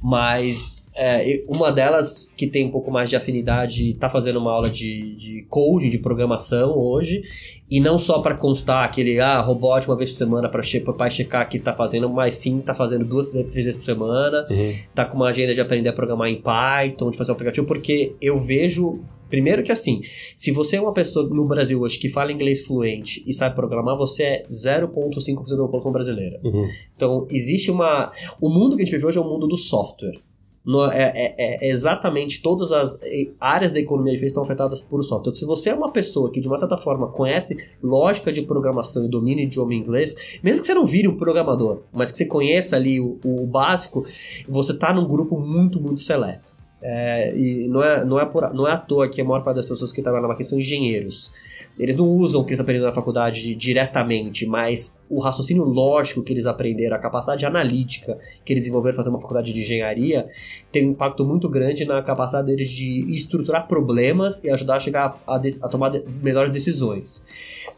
mas 0.00 0.81
é, 0.94 1.42
uma 1.48 1.72
delas, 1.72 2.30
que 2.36 2.46
tem 2.46 2.66
um 2.66 2.70
pouco 2.70 2.90
mais 2.90 3.08
de 3.08 3.16
afinidade, 3.16 3.90
está 3.90 4.10
fazendo 4.10 4.38
uma 4.38 4.52
aula 4.52 4.68
de, 4.68 5.16
de 5.16 5.46
code, 5.48 5.88
de 5.88 5.98
programação 5.98 6.76
hoje, 6.78 7.22
e 7.70 7.80
não 7.80 7.96
só 7.96 8.20
para 8.20 8.36
constar 8.36 8.84
aquele, 8.84 9.18
ah, 9.18 9.40
robótica 9.40 9.90
uma 9.90 9.96
vez 9.96 10.10
por 10.10 10.18
semana 10.18 10.48
para 10.48 10.60
o 10.60 10.94
pai 10.94 11.10
checar 11.10 11.48
que 11.48 11.56
está 11.56 11.72
fazendo, 11.72 12.10
mas 12.10 12.34
sim 12.34 12.58
está 12.58 12.74
fazendo 12.74 13.04
duas, 13.04 13.30
três 13.30 13.52
vezes 13.54 13.76
por 13.76 13.84
semana, 13.84 14.46
está 14.50 15.04
uhum. 15.04 15.10
com 15.10 15.16
uma 15.16 15.28
agenda 15.28 15.54
de 15.54 15.60
aprender 15.60 15.88
a 15.88 15.92
programar 15.92 16.28
em 16.28 16.42
Python, 16.42 17.10
de 17.10 17.16
fazer 17.16 17.32
um 17.32 17.34
aplicativo, 17.34 17.66
porque 17.66 18.14
eu 18.20 18.38
vejo 18.38 19.00
Primeiro 19.32 19.62
que 19.62 19.72
assim, 19.72 20.02
se 20.36 20.52
você 20.52 20.76
é 20.76 20.80
uma 20.82 20.92
pessoa 20.92 21.26
no 21.26 21.46
Brasil 21.46 21.80
hoje 21.80 21.98
que 21.98 22.10
fala 22.10 22.30
inglês 22.30 22.66
fluente 22.66 23.24
e 23.26 23.32
sabe 23.32 23.56
programar, 23.56 23.96
você 23.96 24.22
é 24.24 24.42
0,5% 24.42 25.48
da 25.48 25.56
população 25.56 25.90
brasileira. 25.90 26.38
Uhum. 26.44 26.68
Então, 26.94 27.26
existe 27.30 27.70
uma... 27.70 28.12
O 28.38 28.50
mundo 28.50 28.76
que 28.76 28.82
a 28.82 28.84
gente 28.84 28.92
vive 28.92 29.06
hoje 29.06 29.16
é 29.16 29.22
o 29.22 29.24
mundo 29.24 29.46
do 29.48 29.56
software. 29.56 30.20
No, 30.64 30.88
é, 30.88 31.02
é, 31.02 31.34
é, 31.66 31.70
exatamente 31.70 32.40
todas 32.40 32.70
as 32.70 32.98
áreas 33.40 33.72
da 33.72 33.80
economia 33.80 34.16
que 34.16 34.26
estão 34.26 34.44
afetadas 34.44 34.80
por 34.80 35.02
software. 35.02 35.30
Então, 35.30 35.34
se 35.34 35.44
você 35.44 35.70
é 35.70 35.74
uma 35.74 35.90
pessoa 35.90 36.30
que 36.30 36.40
de 36.40 36.46
uma 36.46 36.56
certa 36.56 36.76
forma 36.76 37.08
conhece 37.08 37.56
lógica 37.82 38.32
de 38.32 38.42
programação 38.42 39.04
e 39.04 39.08
domina 39.08 39.40
idioma 39.40 39.74
inglês, 39.74 40.38
mesmo 40.40 40.60
que 40.60 40.66
você 40.66 40.74
não 40.74 40.86
vire 40.86 41.08
um 41.08 41.16
programador, 41.16 41.80
mas 41.92 42.12
que 42.12 42.18
você 42.18 42.26
conheça 42.26 42.76
ali 42.76 43.00
o, 43.00 43.18
o 43.24 43.44
básico, 43.44 44.04
você 44.48 44.70
está 44.70 44.92
num 44.92 45.06
grupo 45.06 45.36
muito, 45.38 45.80
muito 45.80 46.00
seleto. 46.00 46.52
É, 46.80 47.36
e 47.36 47.68
não 47.68 47.82
é, 47.82 48.04
não, 48.04 48.18
é 48.18 48.26
por, 48.26 48.52
não 48.52 48.66
é 48.66 48.72
à 48.72 48.76
toa 48.76 49.08
que 49.08 49.20
a 49.20 49.24
maior 49.24 49.44
parte 49.44 49.56
das 49.56 49.66
pessoas 49.66 49.92
que 49.92 50.02
trabalham 50.02 50.30
aqui 50.30 50.42
são 50.42 50.58
engenheiros. 50.58 51.32
Eles 51.78 51.96
não 51.96 52.06
usam 52.06 52.40
o 52.40 52.44
que 52.44 52.50
eles 52.50 52.60
aprenderam 52.60 52.88
na 52.88 52.94
faculdade 52.94 53.54
diretamente, 53.54 54.46
mas 54.46 55.00
o 55.08 55.20
raciocínio 55.20 55.64
lógico 55.64 56.22
que 56.22 56.32
eles 56.32 56.46
aprenderam, 56.46 56.96
a 56.96 56.98
capacidade 56.98 57.46
analítica 57.46 58.18
que 58.44 58.52
eles 58.52 58.64
desenvolveram 58.64 58.96
fazer 58.96 59.08
uma 59.08 59.20
faculdade 59.20 59.52
de 59.52 59.60
engenharia, 59.60 60.28
tem 60.70 60.86
um 60.86 60.90
impacto 60.92 61.24
muito 61.24 61.48
grande 61.48 61.84
na 61.84 62.02
capacidade 62.02 62.46
deles 62.46 62.68
de 62.68 63.06
estruturar 63.14 63.66
problemas 63.66 64.44
e 64.44 64.50
ajudar 64.50 64.76
a 64.76 64.80
chegar 64.80 65.22
a, 65.26 65.36
a 65.36 65.68
tomar 65.68 65.92
melhores 66.22 66.52
decisões. 66.52 67.24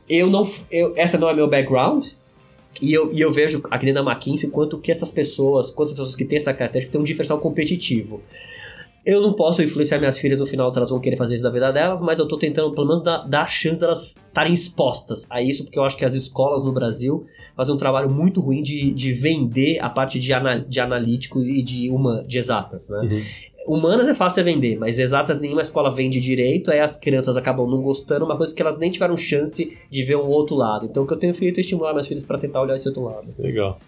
Eu 0.08 0.28
não, 0.28 0.42
eu, 0.70 0.92
essa 0.96 1.16
não 1.16 1.28
é 1.28 1.34
meu 1.34 1.48
background, 1.48 2.06
e 2.82 2.92
eu, 2.92 3.12
e 3.12 3.20
eu 3.20 3.32
vejo 3.32 3.62
aqui 3.70 3.86
dentro 3.86 4.04
da 4.04 4.10
McKinsey 4.10 4.50
quanto 4.50 4.78
que 4.78 4.90
essas 4.90 5.10
pessoas, 5.10 5.70
quantas 5.70 5.92
pessoas 5.92 6.16
que 6.16 6.24
têm 6.24 6.38
essa 6.38 6.52
característica 6.52 6.92
têm 6.92 7.00
um 7.00 7.04
diferencial 7.04 7.38
competitivo. 7.38 8.20
Eu 9.04 9.20
não 9.20 9.34
posso 9.34 9.62
influenciar 9.62 9.98
minhas 9.98 10.18
filhas 10.18 10.38
no 10.38 10.46
final 10.46 10.72
se 10.72 10.78
elas 10.78 10.88
vão 10.88 10.98
querer 10.98 11.16
fazer 11.16 11.34
isso 11.34 11.42
da 11.42 11.50
vida 11.50 11.70
delas, 11.70 12.00
mas 12.00 12.18
eu 12.18 12.26
tô 12.26 12.38
tentando 12.38 12.72
pelo 12.72 12.86
menos 12.86 13.02
dar, 13.02 13.18
dar 13.18 13.42
a 13.42 13.46
chance 13.46 13.80
delas 13.80 14.16
estarem 14.24 14.52
expostas 14.52 15.26
a 15.28 15.42
isso, 15.42 15.64
porque 15.64 15.78
eu 15.78 15.84
acho 15.84 15.96
que 15.96 16.04
as 16.04 16.14
escolas 16.14 16.64
no 16.64 16.72
Brasil 16.72 17.26
fazem 17.54 17.74
um 17.74 17.76
trabalho 17.76 18.10
muito 18.10 18.40
ruim 18.40 18.62
de, 18.62 18.90
de 18.92 19.12
vender 19.12 19.78
a 19.80 19.90
parte 19.90 20.18
de, 20.18 20.32
anal, 20.32 20.60
de 20.60 20.80
analítico 20.80 21.42
e 21.42 21.62
de 21.62 21.90
uma 21.90 22.24
de 22.24 22.38
exatas, 22.38 22.88
né? 22.88 22.98
Uhum. 23.00 23.22
Humanas 23.66 24.08
é 24.08 24.14
fácil 24.14 24.44
de 24.44 24.52
vender, 24.52 24.78
mas 24.78 24.98
exatas 24.98 25.40
nenhuma 25.40 25.62
escola 25.62 25.94
vende 25.94 26.20
direito, 26.20 26.70
aí 26.70 26.80
as 26.80 26.98
crianças 26.98 27.36
acabam 27.36 27.66
não 27.66 27.80
gostando, 27.80 28.24
uma 28.24 28.36
coisa 28.36 28.54
que 28.54 28.60
elas 28.60 28.78
nem 28.78 28.90
tiveram 28.90 29.16
chance 29.16 29.76
de 29.90 30.04
ver 30.04 30.16
um 30.16 30.28
outro 30.28 30.54
lado. 30.54 30.86
Então 30.86 31.04
o 31.04 31.06
que 31.06 31.14
eu 31.14 31.18
tenho 31.18 31.34
feito 31.34 31.58
é 31.58 31.60
estimular 31.62 31.92
minhas 31.92 32.06
filhas 32.06 32.24
para 32.24 32.38
tentar 32.38 32.60
olhar 32.60 32.76
esse 32.76 32.88
outro 32.88 33.04
lado. 33.04 33.28
Legal. 33.38 33.78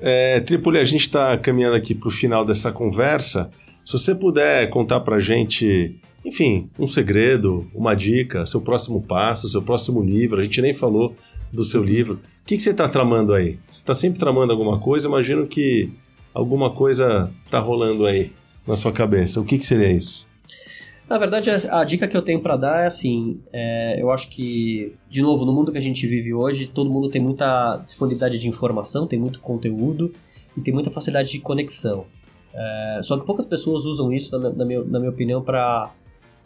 É, 0.00 0.40
Tripoli, 0.40 0.78
a 0.78 0.84
gente 0.84 1.02
está 1.02 1.36
caminhando 1.38 1.76
aqui 1.76 1.94
para 1.94 2.08
o 2.08 2.10
final 2.10 2.44
dessa 2.44 2.72
conversa. 2.72 3.52
Se 3.84 3.98
você 3.98 4.14
puder 4.14 4.68
contar 4.70 5.00
para 5.00 5.16
a 5.16 5.20
gente 5.20 6.00
enfim, 6.24 6.70
um 6.78 6.86
segredo, 6.86 7.68
uma 7.74 7.94
dica, 7.94 8.46
seu 8.46 8.60
próximo 8.60 9.02
passo, 9.02 9.48
seu 9.48 9.62
próximo 9.62 10.02
livro. 10.02 10.40
A 10.40 10.44
gente 10.44 10.62
nem 10.62 10.72
falou 10.72 11.16
do 11.52 11.64
seu 11.64 11.82
livro. 11.82 12.14
O 12.14 12.46
que, 12.46 12.56
que 12.56 12.62
você 12.62 12.70
está 12.70 12.88
tramando 12.88 13.34
aí? 13.34 13.58
Você 13.68 13.80
está 13.80 13.94
sempre 13.94 14.18
tramando 14.18 14.52
alguma 14.52 14.78
coisa? 14.78 15.08
Imagino 15.08 15.46
que 15.46 15.90
alguma 16.32 16.70
coisa 16.70 17.30
está 17.44 17.58
rolando 17.58 18.06
aí 18.06 18.32
na 18.66 18.76
sua 18.76 18.92
cabeça. 18.92 19.40
O 19.40 19.44
que, 19.44 19.58
que 19.58 19.66
seria 19.66 19.90
isso? 19.90 20.26
Na 21.08 21.18
verdade, 21.18 21.50
a, 21.50 21.84
dica 21.84 22.08
que 22.08 22.16
eu 22.16 22.22
tenho 22.22 22.40
para 22.40 22.56
dar 22.56 22.84
é 22.84 22.86
assim: 22.86 23.40
é, 23.52 24.00
eu 24.00 24.10
acho 24.10 24.28
que, 24.30 24.94
de 25.10 25.20
novo, 25.20 25.44
no 25.44 25.52
mundo 25.52 25.72
que 25.72 25.78
a 25.78 25.82
gente 25.82 26.06
vive 26.06 26.32
hoje, 26.32 26.66
todo 26.66 26.88
mundo 26.88 27.10
tem 27.10 27.20
muita 27.20 27.76
disponibilidade 27.84 28.38
de 28.38 28.48
informação, 28.48 29.06
tem 29.06 29.18
muito 29.18 29.40
conteúdo 29.40 30.12
e 30.56 30.60
tem 30.60 30.72
muita 30.72 30.90
facilidade 30.90 31.30
de 31.30 31.40
conexão. 31.40 32.06
É, 32.54 33.00
só 33.02 33.18
que 33.18 33.24
poucas 33.24 33.46
pessoas 33.46 33.84
usam 33.84 34.12
isso, 34.12 34.38
na, 34.38 34.50
na, 34.50 34.64
minha, 34.64 34.82
na 34.84 34.98
minha 34.98 35.10
opinião, 35.10 35.42
para 35.42 35.90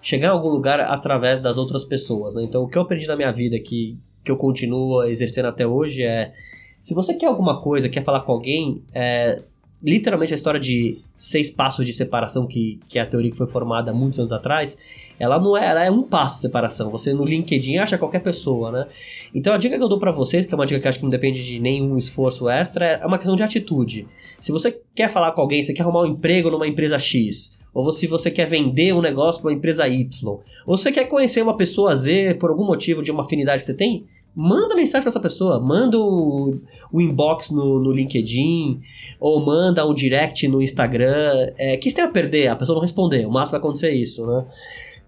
chegar 0.00 0.28
a 0.28 0.32
algum 0.32 0.48
lugar 0.48 0.80
através 0.80 1.40
das 1.40 1.56
outras 1.56 1.84
pessoas. 1.84 2.34
Né? 2.34 2.44
Então, 2.44 2.62
o 2.62 2.68
que 2.68 2.78
eu 2.78 2.82
aprendi 2.82 3.06
na 3.06 3.16
minha 3.16 3.32
vida 3.32 3.58
que, 3.58 3.96
que 4.24 4.30
eu 4.30 4.36
continuo 4.36 5.02
exercendo 5.04 5.46
até 5.46 5.66
hoje 5.66 6.02
é: 6.02 6.32
se 6.80 6.94
você 6.94 7.14
quer 7.14 7.26
alguma 7.26 7.60
coisa, 7.60 7.88
quer 7.88 8.04
falar 8.04 8.20
com 8.20 8.32
alguém, 8.32 8.82
é, 8.94 9.42
literalmente 9.82 10.32
a 10.32 10.36
história 10.36 10.60
de 10.60 10.98
seis 11.18 11.50
passos 11.50 11.84
de 11.84 11.92
separação, 11.92 12.46
que, 12.46 12.78
que 12.88 12.98
é 12.98 13.02
a 13.02 13.06
teoria 13.06 13.30
que 13.30 13.36
foi 13.36 13.48
formada 13.48 13.92
muitos 13.92 14.18
anos 14.18 14.32
atrás, 14.32 14.78
ela 15.18 15.38
não 15.40 15.56
é, 15.56 15.66
ela 15.66 15.84
é 15.84 15.90
um 15.90 16.02
passo 16.02 16.36
de 16.36 16.42
separação. 16.42 16.90
Você 16.90 17.12
no 17.12 17.24
LinkedIn 17.24 17.78
acha 17.78 17.98
qualquer 17.98 18.20
pessoa, 18.20 18.70
né? 18.70 18.86
Então 19.34 19.52
a 19.52 19.56
dica 19.56 19.76
que 19.76 19.82
eu 19.82 19.88
dou 19.88 19.98
para 19.98 20.12
vocês, 20.12 20.46
que 20.46 20.54
é 20.54 20.56
uma 20.56 20.66
dica 20.66 20.80
que 20.80 20.88
acho 20.88 20.98
que 20.98 21.04
não 21.04 21.10
depende 21.10 21.44
de 21.44 21.58
nenhum 21.58 21.96
esforço 21.96 22.48
extra, 22.48 22.86
é 22.86 23.06
uma 23.06 23.18
questão 23.18 23.36
de 23.36 23.42
atitude. 23.42 24.06
Se 24.40 24.52
você 24.52 24.80
quer 24.94 25.08
falar 25.08 25.32
com 25.32 25.40
alguém, 25.40 25.62
você 25.62 25.72
quer 25.72 25.82
arrumar 25.82 26.02
um 26.02 26.06
emprego 26.06 26.50
numa 26.50 26.66
empresa 26.66 26.98
X, 26.98 27.56
ou 27.72 27.90
se 27.92 28.06
você 28.06 28.30
quer 28.30 28.46
vender 28.46 28.94
um 28.94 29.00
negócio 29.00 29.40
para 29.40 29.50
uma 29.50 29.56
empresa 29.56 29.88
Y, 29.88 30.38
ou 30.66 30.76
você 30.76 30.92
quer 30.92 31.06
conhecer 31.06 31.42
uma 31.42 31.56
pessoa 31.56 31.94
Z 31.94 32.34
por 32.34 32.50
algum 32.50 32.64
motivo 32.64 33.02
de 33.02 33.10
uma 33.10 33.22
afinidade 33.22 33.62
que 33.62 33.66
você 33.66 33.74
tem, 33.74 34.06
manda 34.36 34.74
mensagem 34.74 35.00
para 35.00 35.08
essa 35.08 35.20
pessoa, 35.20 35.58
manda 35.58 35.98
o, 35.98 36.58
o 36.92 37.00
inbox 37.00 37.50
no, 37.50 37.80
no, 37.80 37.90
LinkedIn, 37.90 38.82
ou 39.18 39.44
manda 39.44 39.86
um 39.86 39.94
direct 39.94 40.46
no 40.46 40.60
Instagram. 40.60 41.52
É, 41.56 41.78
que 41.78 41.90
você 41.90 41.96
tem 41.96 42.04
a 42.04 42.08
perder? 42.08 42.48
A 42.48 42.56
pessoa 42.56 42.74
não 42.76 42.82
responder, 42.82 43.24
o 43.26 43.30
máximo 43.30 43.52
vai 43.52 43.60
acontecer 43.60 43.90
isso, 43.92 44.26
né? 44.26 44.46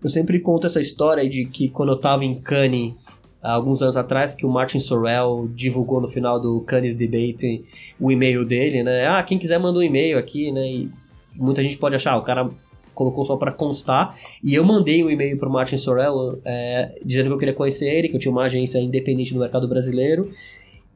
Eu 0.02 0.08
sempre 0.08 0.38
conto 0.38 0.66
essa 0.66 0.80
história 0.80 1.28
de 1.28 1.44
que 1.44 1.68
quando 1.68 1.90
eu 1.90 1.96
estava 1.96 2.24
em 2.24 2.40
Cannes, 2.40 2.94
há 3.42 3.52
alguns 3.52 3.82
anos 3.82 3.96
atrás, 3.96 4.34
que 4.34 4.46
o 4.46 4.48
Martin 4.48 4.78
Sorrell 4.78 5.48
divulgou 5.54 6.00
no 6.00 6.06
final 6.06 6.40
do 6.40 6.60
Cannes 6.60 6.94
Debate 6.94 7.64
o 7.98 8.10
e-mail 8.12 8.44
dele, 8.44 8.82
né? 8.82 9.06
Ah, 9.06 9.22
quem 9.22 9.38
quiser 9.38 9.58
manda 9.58 9.78
um 9.78 9.82
e-mail 9.82 10.16
aqui, 10.18 10.52
né? 10.52 10.66
E 10.66 10.90
muita 11.34 11.62
gente 11.62 11.76
pode 11.76 11.96
achar, 11.96 12.16
o 12.16 12.22
cara 12.22 12.48
colocou 12.94 13.24
só 13.24 13.36
para 13.36 13.52
constar. 13.52 14.16
E 14.42 14.54
eu 14.54 14.64
mandei 14.64 15.02
um 15.04 15.10
e-mail 15.10 15.36
pro 15.36 15.50
Martin 15.50 15.76
Sorrell 15.76 16.40
é, 16.44 16.96
dizendo 17.04 17.26
que 17.26 17.32
eu 17.32 17.38
queria 17.38 17.54
conhecer 17.54 17.86
ele, 17.88 18.08
que 18.08 18.16
eu 18.16 18.20
tinha 18.20 18.32
uma 18.32 18.42
agência 18.42 18.78
independente 18.78 19.34
no 19.34 19.40
mercado 19.40 19.68
brasileiro. 19.68 20.30